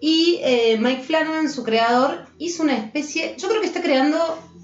Y 0.06 0.42
eh, 0.44 0.78
Mike 0.82 1.04
Flanagan, 1.04 1.50
su 1.50 1.64
creador, 1.64 2.26
hizo 2.38 2.64
una 2.64 2.76
especie, 2.76 3.36
yo 3.38 3.48
creo 3.48 3.62
que 3.62 3.68
está 3.68 3.82
creando 3.82 4.18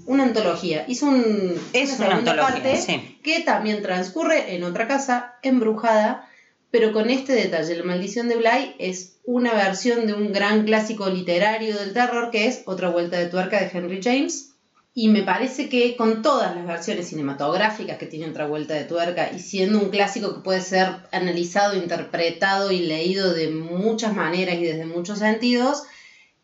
una 0.04 0.24
antología, 0.24 0.84
hizo 0.86 1.06
un, 1.06 1.58
es 1.72 1.98
una, 1.98 2.16
antología, 2.16 2.76
sí. 2.76 3.18
que 3.22 3.40
también 3.40 3.80
transcurre 3.80 4.54
en 4.54 4.64
otra 4.64 4.86
casa 4.86 5.36
embrujada, 5.42 6.28
pero 6.70 6.92
con 6.92 7.08
este 7.08 7.32
detalle, 7.32 7.74
La 7.74 7.84
maldición 7.84 8.28
de 8.28 8.36
Bly 8.36 8.74
es 8.78 9.16
una 9.24 9.54
versión 9.54 10.06
de 10.06 10.12
un 10.12 10.30
gran 10.34 10.66
clásico 10.66 11.08
literario 11.08 11.74
del 11.74 11.94
terror 11.94 12.30
que 12.30 12.46
es 12.46 12.60
Otra 12.66 12.90
vuelta 12.90 13.18
de 13.18 13.24
tuerca 13.24 13.60
de 13.60 13.70
Henry 13.72 14.02
James, 14.02 14.56
y 14.92 15.08
me 15.08 15.22
parece 15.22 15.68
que 15.68 15.96
con 15.96 16.20
todas 16.20 16.54
las 16.56 16.66
versiones 16.66 17.08
cinematográficas 17.08 17.96
que 17.96 18.06
tiene 18.06 18.28
otra 18.30 18.46
vuelta 18.46 18.74
de 18.74 18.84
tuerca 18.84 19.30
y 19.32 19.38
siendo 19.38 19.78
un 19.78 19.90
clásico 19.90 20.34
que 20.34 20.40
puede 20.40 20.60
ser 20.60 20.88
analizado, 21.12 21.76
interpretado 21.76 22.72
y 22.72 22.80
leído 22.80 23.32
de 23.32 23.50
muchas 23.50 24.16
maneras 24.16 24.56
y 24.56 24.64
desde 24.64 24.86
muchos 24.86 25.20
sentidos, 25.20 25.84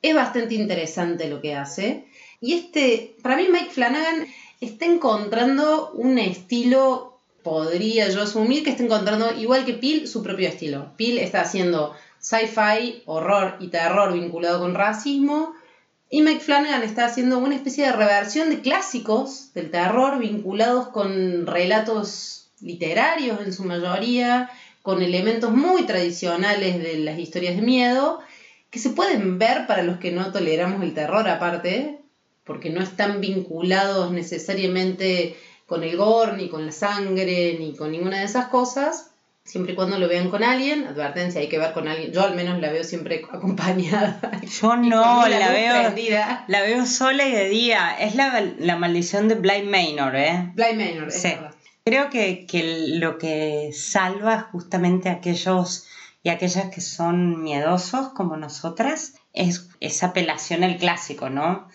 es 0.01 0.15
bastante 0.15 0.55
interesante 0.55 1.29
lo 1.29 1.41
que 1.41 1.55
hace. 1.55 2.07
Y 2.41 2.55
este, 2.55 3.17
para 3.21 3.37
mí 3.37 3.49
Mike 3.51 3.71
Flanagan 3.71 4.29
está 4.61 4.85
encontrando 4.85 5.91
un 5.95 6.19
estilo, 6.19 7.19
podría 7.43 8.09
yo 8.11 8.23
asumir 8.23 8.63
que 8.63 8.71
está 8.71 8.85
encontrando, 8.85 9.35
igual 9.37 9.65
que 9.65 9.75
Peel, 9.75 10.07
su 10.07 10.23
propio 10.23 10.49
estilo. 10.49 10.93
Peel 10.97 11.19
está 11.19 11.41
haciendo 11.41 11.95
sci-fi, 12.21 13.03
horror 13.07 13.57
y 13.59 13.69
terror 13.69 14.13
vinculado 14.13 14.61
con 14.61 14.77
racismo 14.77 15.53
y 16.09 16.23
Mike 16.23 16.41
Flanagan 16.41 16.83
está 16.83 17.07
haciendo 17.07 17.39
una 17.39 17.57
especie 17.57 17.85
de 17.85 17.93
reversión 17.93 18.49
de 18.49 18.61
clásicos 18.61 19.53
del 19.55 19.71
terror 19.71 20.19
vinculados 20.19 20.89
con 20.89 21.47
relatos 21.47 22.49
literarios 22.61 23.41
en 23.41 23.53
su 23.53 23.65
mayoría, 23.65 24.51
con 24.83 25.03
elementos 25.03 25.51
muy 25.51 25.85
tradicionales 25.85 26.79
de 26.79 26.99
las 26.99 27.19
historias 27.19 27.57
de 27.57 27.63
miedo, 27.63 28.21
que 28.71 28.79
se 28.79 28.91
pueden 28.91 29.39
ver 29.39 29.67
para 29.67 29.83
los 29.83 29.99
que 29.99 30.13
no 30.13 30.31
toleramos 30.31 30.83
el 30.83 30.95
terror 30.95 31.29
aparte, 31.29 31.99
porque 32.45 32.71
no 32.71 32.81
están 32.81 33.21
vinculados 33.21 34.13
necesariamente 34.13 35.37
con 35.67 35.83
el 35.83 35.97
gore, 35.97 36.37
ni 36.37 36.49
con 36.49 36.67
la 36.67 36.73
sangre, 36.73 37.57
ni 37.59 37.75
con 37.75 37.91
ninguna 37.91 38.21
de 38.21 38.27
esas 38.27 38.47
cosas, 38.47 39.11
siempre 39.47 39.73
y 39.73 39.77
cuando 39.77 39.99
lo 39.99 40.09
vean 40.09 40.29
con 40.29 40.43
alguien, 40.43 40.87
advertencia, 40.87 41.41
hay 41.41 41.49
que 41.49 41.59
ver 41.59 41.73
con 41.73 41.89
alguien. 41.89 42.13
Yo 42.13 42.23
al 42.23 42.35
menos 42.35 42.61
la 42.61 42.71
veo 42.71 42.85
siempre 42.85 43.23
acompañada. 43.33 44.21
Yo 44.61 44.77
no, 44.77 45.27
la, 45.27 45.51
veo 45.51 45.73
la 46.49 46.63
veo 46.63 46.85
sola 46.85 47.27
y 47.27 47.33
de 47.33 47.49
día. 47.49 47.97
Es 47.99 48.15
la, 48.15 48.77
maldición 48.77 49.29
de 49.29 49.37
Blind 49.37 49.71
Manor, 49.71 50.17
¿eh? 50.17 50.51
Blind 50.55 50.79
Manor, 50.79 51.11
sí. 51.11 51.33
Creo 51.85 52.11
que, 52.11 52.47
lo 52.99 53.17
que 53.17 53.71
salva 53.73 54.49
justamente 54.51 55.09
a 55.09 55.13
aquellos 55.13 55.87
y 56.25 56.31
aquellas 56.31 56.71
que 56.75 56.81
son 56.81 57.45
miedosos 57.45 58.09
como 58.09 58.37
nosotras 58.37 59.15
es 59.33 59.69
esa 59.79 60.07
apelación 60.07 60.65
al 60.65 60.79
clásico, 60.79 61.31
¿no? 61.31 61.69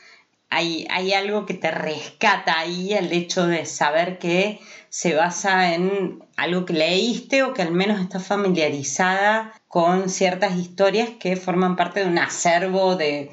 Hay, 0.51 0.85
hay 0.91 1.13
algo 1.13 1.47
que 1.47 1.55
te 1.55 1.71
rescata 1.71 2.59
ahí 2.59 2.93
el 2.93 3.11
hecho 3.11 3.47
de 3.47 3.65
saber 3.65 4.19
que 4.19 4.59
se 4.91 5.15
basa 5.15 5.73
en 5.73 6.21
algo 6.35 6.65
que 6.65 6.73
leíste 6.73 7.43
o 7.43 7.53
que 7.53 7.61
al 7.61 7.71
menos 7.71 8.01
está 8.01 8.19
familiarizada 8.19 9.53
con 9.69 10.09
ciertas 10.09 10.57
historias 10.57 11.11
que 11.17 11.37
forman 11.37 11.77
parte 11.77 12.01
de 12.01 12.07
un 12.07 12.17
acervo 12.17 12.97
de, 12.97 13.31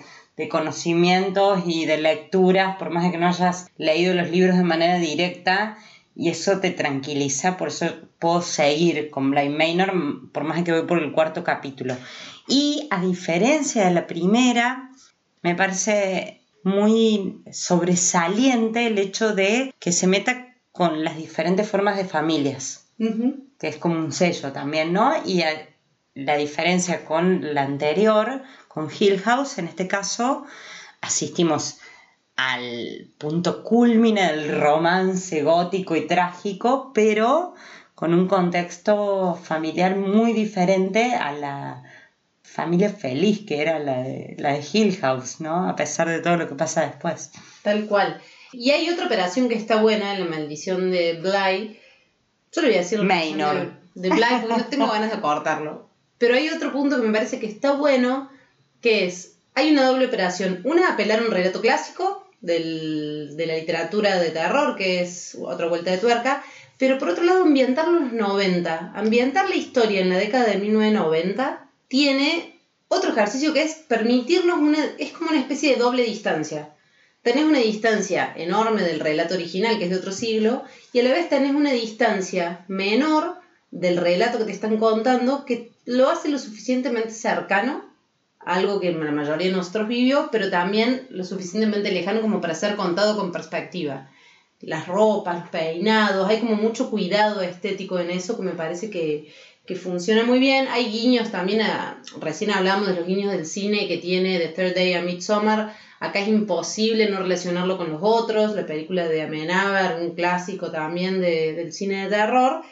conocimientos 0.48 1.64
y 1.66 1.84
de 1.84 1.98
lecturas, 1.98 2.76
por 2.76 2.90
más 2.90 3.02
de 3.02 3.10
que 3.10 3.18
no 3.18 3.26
hayas 3.26 3.66
leído 3.76 4.14
los 4.14 4.30
libros 4.30 4.56
de 4.56 4.62
manera 4.62 4.98
directa, 4.98 5.76
y 6.14 6.28
eso 6.28 6.60
te 6.60 6.70
tranquiliza, 6.70 7.56
por 7.56 7.68
eso 7.68 7.86
puedo 8.20 8.40
seguir 8.40 9.10
con 9.10 9.32
Blind 9.32 9.58
Manor, 9.58 10.30
por 10.30 10.44
más 10.44 10.58
de 10.58 10.64
que 10.64 10.72
voy 10.72 10.86
por 10.86 11.02
el 11.02 11.10
cuarto 11.10 11.42
capítulo. 11.42 11.96
Y 12.46 12.86
a 12.92 13.00
diferencia 13.00 13.84
de 13.84 13.90
la 13.90 14.06
primera, 14.06 14.90
me 15.42 15.56
parece 15.56 16.37
muy 16.62 17.42
sobresaliente 17.52 18.86
el 18.86 18.98
hecho 18.98 19.34
de 19.34 19.74
que 19.78 19.92
se 19.92 20.06
meta 20.06 20.56
con 20.72 21.04
las 21.04 21.16
diferentes 21.16 21.68
formas 21.68 21.96
de 21.96 22.04
familias, 22.04 22.86
que 23.58 23.68
es 23.68 23.76
como 23.76 23.96
un 23.96 24.12
sello 24.12 24.52
también, 24.52 24.92
¿no? 24.92 25.12
Y 25.24 25.42
la 26.14 26.36
diferencia 26.36 27.04
con 27.04 27.54
la 27.54 27.62
anterior, 27.62 28.42
con 28.68 28.88
Hill 28.96 29.20
House, 29.20 29.58
en 29.58 29.66
este 29.66 29.88
caso, 29.88 30.44
asistimos 31.00 31.78
al 32.36 33.10
punto 33.18 33.64
culmine 33.64 34.32
del 34.32 34.60
romance 34.60 35.42
gótico 35.42 35.96
y 35.96 36.06
trágico, 36.06 36.92
pero 36.94 37.54
con 37.96 38.14
un 38.14 38.28
contexto 38.28 39.34
familiar 39.42 39.96
muy 39.96 40.32
diferente 40.32 41.14
a 41.16 41.32
la 41.32 41.82
familia 42.58 42.90
feliz 42.90 43.46
que 43.46 43.62
era 43.62 43.78
la 43.78 44.02
de, 44.02 44.34
la 44.36 44.54
de 44.54 44.64
Hill 44.72 44.98
House, 45.00 45.40
¿no? 45.40 45.68
A 45.68 45.76
pesar 45.76 46.08
de 46.08 46.18
todo 46.18 46.36
lo 46.36 46.48
que 46.48 46.56
pasa 46.56 46.80
después. 46.80 47.30
Tal 47.62 47.86
cual. 47.86 48.20
Y 48.52 48.72
hay 48.72 48.90
otra 48.90 49.06
operación 49.06 49.48
que 49.48 49.54
está 49.54 49.80
buena 49.80 50.12
en 50.12 50.24
la 50.24 50.26
maldición 50.26 50.90
de 50.90 51.20
Bly. 51.22 51.78
Yo 52.50 52.60
le 52.62 52.68
voy 52.68 52.76
a 52.76 52.80
decir 52.80 53.00
Maynor. 53.00 53.74
De 53.94 54.10
Bly 54.10 54.40
porque 54.40 54.56
no 54.56 54.66
tengo 54.66 54.86
ganas 54.88 55.12
de 55.12 55.20
cortarlo. 55.20 55.88
Pero 56.18 56.34
hay 56.34 56.48
otro 56.48 56.72
punto 56.72 56.96
que 56.96 57.06
me 57.06 57.12
parece 57.12 57.38
que 57.38 57.46
está 57.46 57.74
bueno, 57.74 58.28
que 58.80 59.06
es, 59.06 59.36
hay 59.54 59.70
una 59.70 59.86
doble 59.86 60.06
operación. 60.06 60.60
Una, 60.64 60.94
apelar 60.94 61.20
a 61.20 61.26
un 61.26 61.30
relato 61.30 61.60
clásico 61.60 62.28
del, 62.40 63.36
de 63.36 63.46
la 63.46 63.54
literatura 63.54 64.18
de 64.18 64.30
terror, 64.30 64.74
que 64.74 65.00
es 65.02 65.38
otra 65.40 65.68
vuelta 65.68 65.92
de 65.92 65.98
tuerca, 65.98 66.42
pero 66.76 66.98
por 66.98 67.10
otro 67.10 67.22
lado 67.22 67.44
ambientarlo 67.44 67.98
en 67.98 68.04
los 68.04 68.12
90. 68.14 68.94
Ambientar 68.96 69.48
la 69.48 69.54
historia 69.54 70.00
en 70.00 70.08
la 70.08 70.16
década 70.16 70.46
de 70.46 70.56
1990 70.56 71.67
tiene 71.88 72.60
otro 72.88 73.12
ejercicio 73.12 73.52
que 73.52 73.62
es 73.62 73.74
permitirnos 73.74 74.58
una, 74.58 74.78
es 74.98 75.12
como 75.12 75.30
una 75.30 75.40
especie 75.40 75.72
de 75.72 75.80
doble 75.80 76.04
distancia 76.04 76.70
tenés 77.22 77.44
una 77.44 77.58
distancia 77.58 78.32
enorme 78.36 78.82
del 78.82 79.00
relato 79.00 79.34
original, 79.34 79.78
que 79.78 79.84
es 79.84 79.90
de 79.90 79.96
otro 79.96 80.12
siglo, 80.12 80.64
y 80.92 81.00
a 81.00 81.02
la 81.02 81.12
vez 81.12 81.28
tenés 81.28 81.54
una 81.54 81.72
distancia 81.72 82.64
menor 82.68 83.36
del 83.70 83.96
relato 83.96 84.38
que 84.38 84.44
te 84.44 84.52
están 84.52 84.78
contando, 84.78 85.44
que 85.44 85.70
lo 85.84 86.08
hace 86.08 86.28
lo 86.28 86.38
suficientemente 86.38 87.10
cercano, 87.10 87.84
algo 88.38 88.80
que 88.80 88.92
la 88.92 89.10
mayoría 89.10 89.48
de 89.48 89.56
nosotros 89.56 89.88
vivió, 89.88 90.30
pero 90.32 90.48
también 90.48 91.06
lo 91.10 91.24
suficientemente 91.24 91.92
lejano 91.92 92.22
como 92.22 92.40
para 92.40 92.54
ser 92.54 92.76
contado 92.76 93.16
con 93.16 93.32
perspectiva. 93.32 94.08
Las 94.60 94.88
ropas, 94.88 95.40
los 95.40 95.48
peinados, 95.50 96.28
hay 96.28 96.38
como 96.40 96.56
mucho 96.56 96.90
cuidado 96.90 97.40
estético 97.42 97.98
en 97.98 98.10
eso 98.10 98.36
que 98.36 98.42
me 98.42 98.52
parece 98.52 98.90
que, 98.90 99.32
que 99.66 99.76
funciona 99.76 100.24
muy 100.24 100.38
bien. 100.38 100.66
Hay 100.68 100.86
guiños 100.86 101.30
también, 101.30 101.62
a, 101.62 102.02
recién 102.20 102.50
hablamos 102.50 102.88
de 102.88 102.94
los 102.94 103.06
guiños 103.06 103.32
del 103.32 103.46
cine 103.46 103.86
que 103.86 103.98
tiene 103.98 104.38
The 104.38 104.48
Third 104.48 104.74
Day 104.74 104.94
a 104.94 105.02
Midsommar, 105.02 105.74
Acá 106.00 106.20
es 106.20 106.28
imposible 106.28 107.10
no 107.10 107.18
relacionarlo 107.18 107.76
con 107.76 107.90
los 107.90 108.00
otros, 108.02 108.54
la 108.54 108.66
película 108.66 109.08
de 109.08 109.22
Amenábar, 109.22 110.00
un 110.00 110.14
clásico 110.14 110.70
también 110.70 111.20
del 111.20 111.72
cine 111.72 112.04
de 112.04 112.10
terror. 112.10 112.62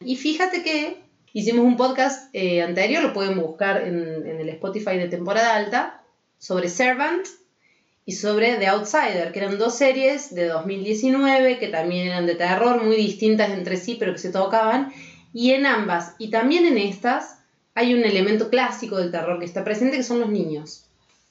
Y 0.00 0.16
fíjate 0.16 0.62
que 0.62 0.96
hicimos 1.34 1.66
un 1.66 1.76
podcast 1.76 2.34
eh, 2.34 2.62
anterior, 2.62 3.02
lo 3.02 3.12
pueden 3.12 3.38
buscar 3.38 3.82
en, 3.82 4.26
en 4.26 4.40
el 4.40 4.48
Spotify 4.48 4.96
de 4.96 5.08
temporada 5.08 5.56
alta, 5.56 6.02
sobre 6.38 6.68
Servant 6.68 7.26
y 8.06 8.12
sobre 8.12 8.56
The 8.56 8.66
Outsider, 8.66 9.32
que 9.32 9.38
eran 9.38 9.58
dos 9.58 9.76
series 9.76 10.34
de 10.34 10.46
2019 10.46 11.58
que 11.58 11.68
también 11.68 12.08
eran 12.08 12.26
de 12.26 12.34
terror, 12.34 12.82
muy 12.82 12.96
distintas 12.96 13.50
entre 13.50 13.76
sí, 13.76 13.96
pero 13.98 14.12
que 14.12 14.18
se 14.18 14.32
tocaban. 14.32 14.92
Y 15.32 15.52
en 15.52 15.66
ambas, 15.66 16.14
y 16.18 16.30
también 16.30 16.66
en 16.66 16.78
estas, 16.78 17.38
hay 17.74 17.94
un 17.94 18.04
elemento 18.04 18.50
clásico 18.50 18.98
del 18.98 19.10
terror 19.10 19.38
que 19.38 19.46
está 19.46 19.64
presente, 19.64 19.96
que 19.96 20.02
son 20.02 20.20
los 20.20 20.30
niños 20.30 20.84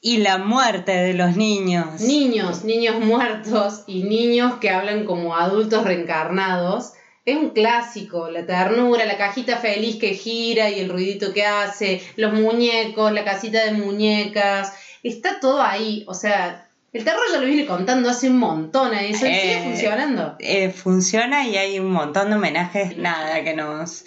y 0.04 0.18
la 0.18 0.36
muerte 0.36 0.92
de 0.92 1.14
los 1.14 1.34
niños. 1.34 2.02
Niños, 2.02 2.62
niños 2.62 3.00
muertos 3.00 3.84
y 3.86 4.02
niños 4.02 4.56
que 4.60 4.68
hablan 4.68 5.06
como 5.06 5.34
adultos 5.34 5.82
reencarnados. 5.82 6.92
Es 7.24 7.38
un 7.38 7.50
clásico, 7.50 8.28
la 8.28 8.44
ternura, 8.44 9.06
la 9.06 9.16
cajita 9.16 9.56
feliz 9.56 9.96
que 9.96 10.12
gira 10.12 10.68
y 10.68 10.80
el 10.80 10.90
ruidito 10.90 11.32
que 11.32 11.46
hace, 11.46 12.02
los 12.16 12.34
muñecos, 12.34 13.12
la 13.12 13.24
casita 13.24 13.64
de 13.64 13.72
muñecas, 13.72 14.74
está 15.10 15.40
todo 15.40 15.62
ahí. 15.62 16.04
O 16.06 16.14
sea, 16.14 16.68
el 16.92 17.04
terror 17.04 17.22
ya 17.32 17.40
lo 17.40 17.46
viene 17.46 17.66
contando 17.66 18.10
hace 18.10 18.28
un 18.28 18.38
montón 18.38 18.92
a 18.92 19.02
eso 19.02 19.20
sigue 19.20 19.58
eh, 19.58 19.62
funcionando. 19.64 20.36
Eh, 20.38 20.70
funciona 20.70 21.46
y 21.46 21.56
hay 21.56 21.78
un 21.78 21.90
montón 21.90 22.30
de 22.30 22.36
homenajes, 22.36 22.96
nada, 22.96 23.42
que 23.44 23.54
nos 23.54 24.04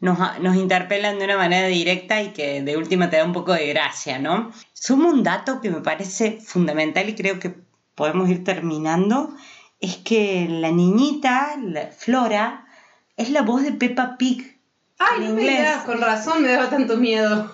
nos, 0.00 0.18
nos 0.40 0.56
interpelan 0.56 1.18
de 1.18 1.26
una 1.26 1.36
manera 1.36 1.68
directa 1.68 2.22
y 2.22 2.32
que 2.32 2.62
de 2.62 2.76
última 2.76 3.10
te 3.10 3.18
da 3.18 3.24
un 3.24 3.32
poco 3.32 3.52
de 3.52 3.68
gracia, 3.68 4.18
¿no? 4.18 4.50
Sumo 4.72 5.10
un 5.10 5.22
dato 5.22 5.60
que 5.60 5.70
me 5.70 5.80
parece 5.80 6.40
fundamental 6.40 7.08
y 7.08 7.14
creo 7.14 7.38
que 7.38 7.54
podemos 7.94 8.28
ir 8.30 8.42
terminando, 8.44 9.34
es 9.78 9.96
que 9.98 10.46
la 10.48 10.70
niñita, 10.70 11.54
la 11.62 11.88
Flora, 11.88 12.66
es 13.16 13.30
la 13.30 13.42
voz 13.42 13.62
de 13.62 13.72
Peppa 13.72 14.16
Pig. 14.18 14.58
Ay, 14.98 15.20
no 15.20 15.34
me 15.34 15.42
digas, 15.42 15.84
con 15.84 16.00
razón 16.00 16.42
me 16.42 16.48
daba 16.48 16.70
tanto 16.70 16.96
miedo. 16.96 17.52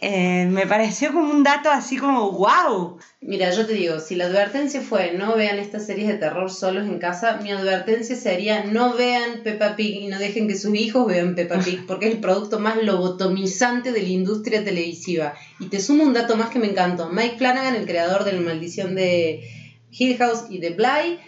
Eh, 0.00 0.46
me 0.50 0.66
pareció 0.66 1.12
como 1.12 1.30
un 1.30 1.44
dato 1.44 1.70
así 1.70 1.96
como 1.96 2.32
wow. 2.32 2.98
Mira, 3.20 3.50
yo 3.52 3.64
te 3.64 3.74
digo, 3.74 4.00
si 4.00 4.16
la 4.16 4.26
advertencia 4.26 4.80
fue 4.80 5.12
no 5.12 5.36
vean 5.36 5.58
estas 5.58 5.86
series 5.86 6.08
de 6.08 6.14
terror 6.14 6.50
solos 6.50 6.84
en 6.84 6.98
casa, 6.98 7.38
mi 7.42 7.52
advertencia 7.52 8.16
sería 8.16 8.64
no 8.64 8.94
vean 8.94 9.42
Peppa 9.44 9.76
Pig 9.76 10.02
y 10.02 10.08
no 10.08 10.18
dejen 10.18 10.48
que 10.48 10.56
sus 10.56 10.74
hijos 10.74 11.06
vean 11.06 11.34
Peppa 11.34 11.60
Pig, 11.60 11.84
porque 11.86 12.08
es 12.08 12.14
el 12.14 12.20
producto 12.20 12.58
más 12.58 12.82
lobotomizante 12.82 13.92
de 13.92 14.02
la 14.02 14.08
industria 14.08 14.64
televisiva. 14.64 15.34
Y 15.60 15.66
te 15.66 15.80
sumo 15.80 16.04
un 16.04 16.12
dato 16.12 16.36
más 16.36 16.50
que 16.50 16.58
me 16.58 16.66
encantó. 16.66 17.08
Mike 17.08 17.38
Flanagan, 17.38 17.76
el 17.76 17.86
creador 17.86 18.24
de 18.24 18.32
La 18.32 18.40
Maldición 18.40 18.94
de 18.94 19.48
Hill 19.90 20.16
House 20.18 20.46
y 20.50 20.58
de 20.58 20.70
Bly, 20.70 21.18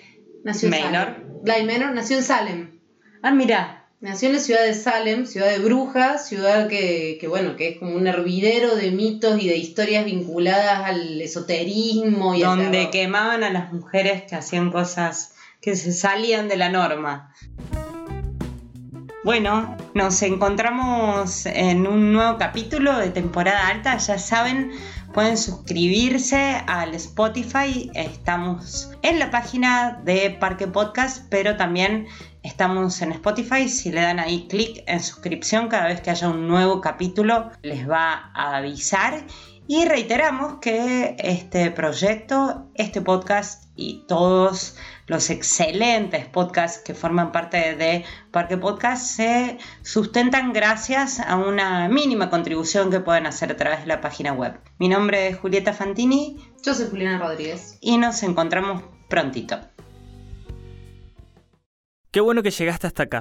nació 0.44 0.68
en 0.68 0.82
Manor. 0.82 1.14
Salem. 1.14 1.42
Bly 1.42 1.64
Manor 1.64 1.94
nació 1.94 2.18
en 2.18 2.24
Salem. 2.24 2.80
Ah, 3.22 3.30
mira, 3.30 3.85
Nació 3.98 4.28
en 4.28 4.34
la 4.34 4.40
ciudad 4.40 4.62
de 4.62 4.74
Salem, 4.74 5.24
ciudad 5.24 5.48
de 5.48 5.58
brujas, 5.58 6.28
ciudad 6.28 6.68
que, 6.68 7.16
que, 7.18 7.28
bueno, 7.28 7.56
que 7.56 7.70
es 7.70 7.78
como 7.78 7.96
un 7.96 8.06
hervidero 8.06 8.76
de 8.76 8.90
mitos 8.90 9.42
y 9.42 9.48
de 9.48 9.56
historias 9.56 10.04
vinculadas 10.04 10.84
al 10.84 11.18
esoterismo 11.22 12.34
y 12.34 12.42
donde 12.42 12.90
quemaban 12.90 13.42
a 13.42 13.50
las 13.50 13.72
mujeres 13.72 14.24
que 14.28 14.36
hacían 14.36 14.70
cosas 14.70 15.34
que 15.62 15.76
se 15.76 15.92
salían 15.92 16.46
de 16.46 16.58
la 16.58 16.68
norma. 16.68 17.32
Bueno, 19.24 19.76
nos 19.94 20.22
encontramos 20.22 21.46
en 21.46 21.86
un 21.86 22.12
nuevo 22.12 22.38
capítulo 22.38 22.96
de 22.98 23.08
temporada 23.08 23.66
alta. 23.66 23.96
Ya 23.96 24.18
saben, 24.18 24.70
pueden 25.12 25.36
suscribirse 25.36 26.62
al 26.66 26.94
Spotify. 26.94 27.90
Estamos 27.94 28.90
en 29.02 29.18
la 29.18 29.30
página 29.30 30.00
de 30.04 30.30
Parque 30.30 30.66
Podcast, 30.66 31.26
pero 31.30 31.56
también 31.56 32.06
estamos 32.42 33.00
en 33.02 33.12
Spotify. 33.12 33.68
Si 33.68 33.90
le 33.90 34.02
dan 34.02 34.18
ahí 34.18 34.46
clic 34.48 34.82
en 34.86 35.00
suscripción, 35.00 35.68
cada 35.68 35.88
vez 35.88 36.00
que 36.00 36.10
haya 36.10 36.28
un 36.28 36.48
nuevo 36.48 36.80
capítulo, 36.80 37.50
les 37.62 37.88
va 37.88 38.30
a 38.34 38.56
avisar. 38.56 39.24
Y 39.68 39.84
reiteramos 39.84 40.58
que 40.60 41.16
este 41.18 41.70
proyecto, 41.72 42.70
este 42.74 43.00
podcast 43.00 43.64
y 43.74 44.04
todos 44.06 44.76
los 45.06 45.30
excelentes 45.30 46.26
podcasts 46.26 46.82
que 46.84 46.94
forman 46.94 47.32
parte 47.32 47.76
de 47.76 48.04
Parque 48.30 48.56
Podcast 48.56 49.04
se 49.06 49.58
sustentan 49.82 50.52
gracias 50.52 51.20
a 51.20 51.36
una 51.36 51.88
mínima 51.88 52.28
contribución 52.28 52.90
que 52.90 53.00
pueden 53.00 53.26
hacer 53.26 53.52
a 53.52 53.56
través 53.56 53.80
de 53.80 53.86
la 53.86 54.00
página 54.00 54.32
web. 54.32 54.58
Mi 54.78 54.88
nombre 54.88 55.28
es 55.28 55.38
Julieta 55.38 55.72
Fantini 55.72 56.36
Yo 56.64 56.74
soy 56.74 56.88
Juliana 56.90 57.18
Rodríguez. 57.18 57.78
y 57.80 57.98
nos 57.98 58.22
encontramos 58.22 58.82
prontito. 59.08 59.60
Qué 62.10 62.20
bueno 62.20 62.42
que 62.42 62.50
llegaste 62.50 62.86
hasta 62.86 63.04
acá. 63.04 63.20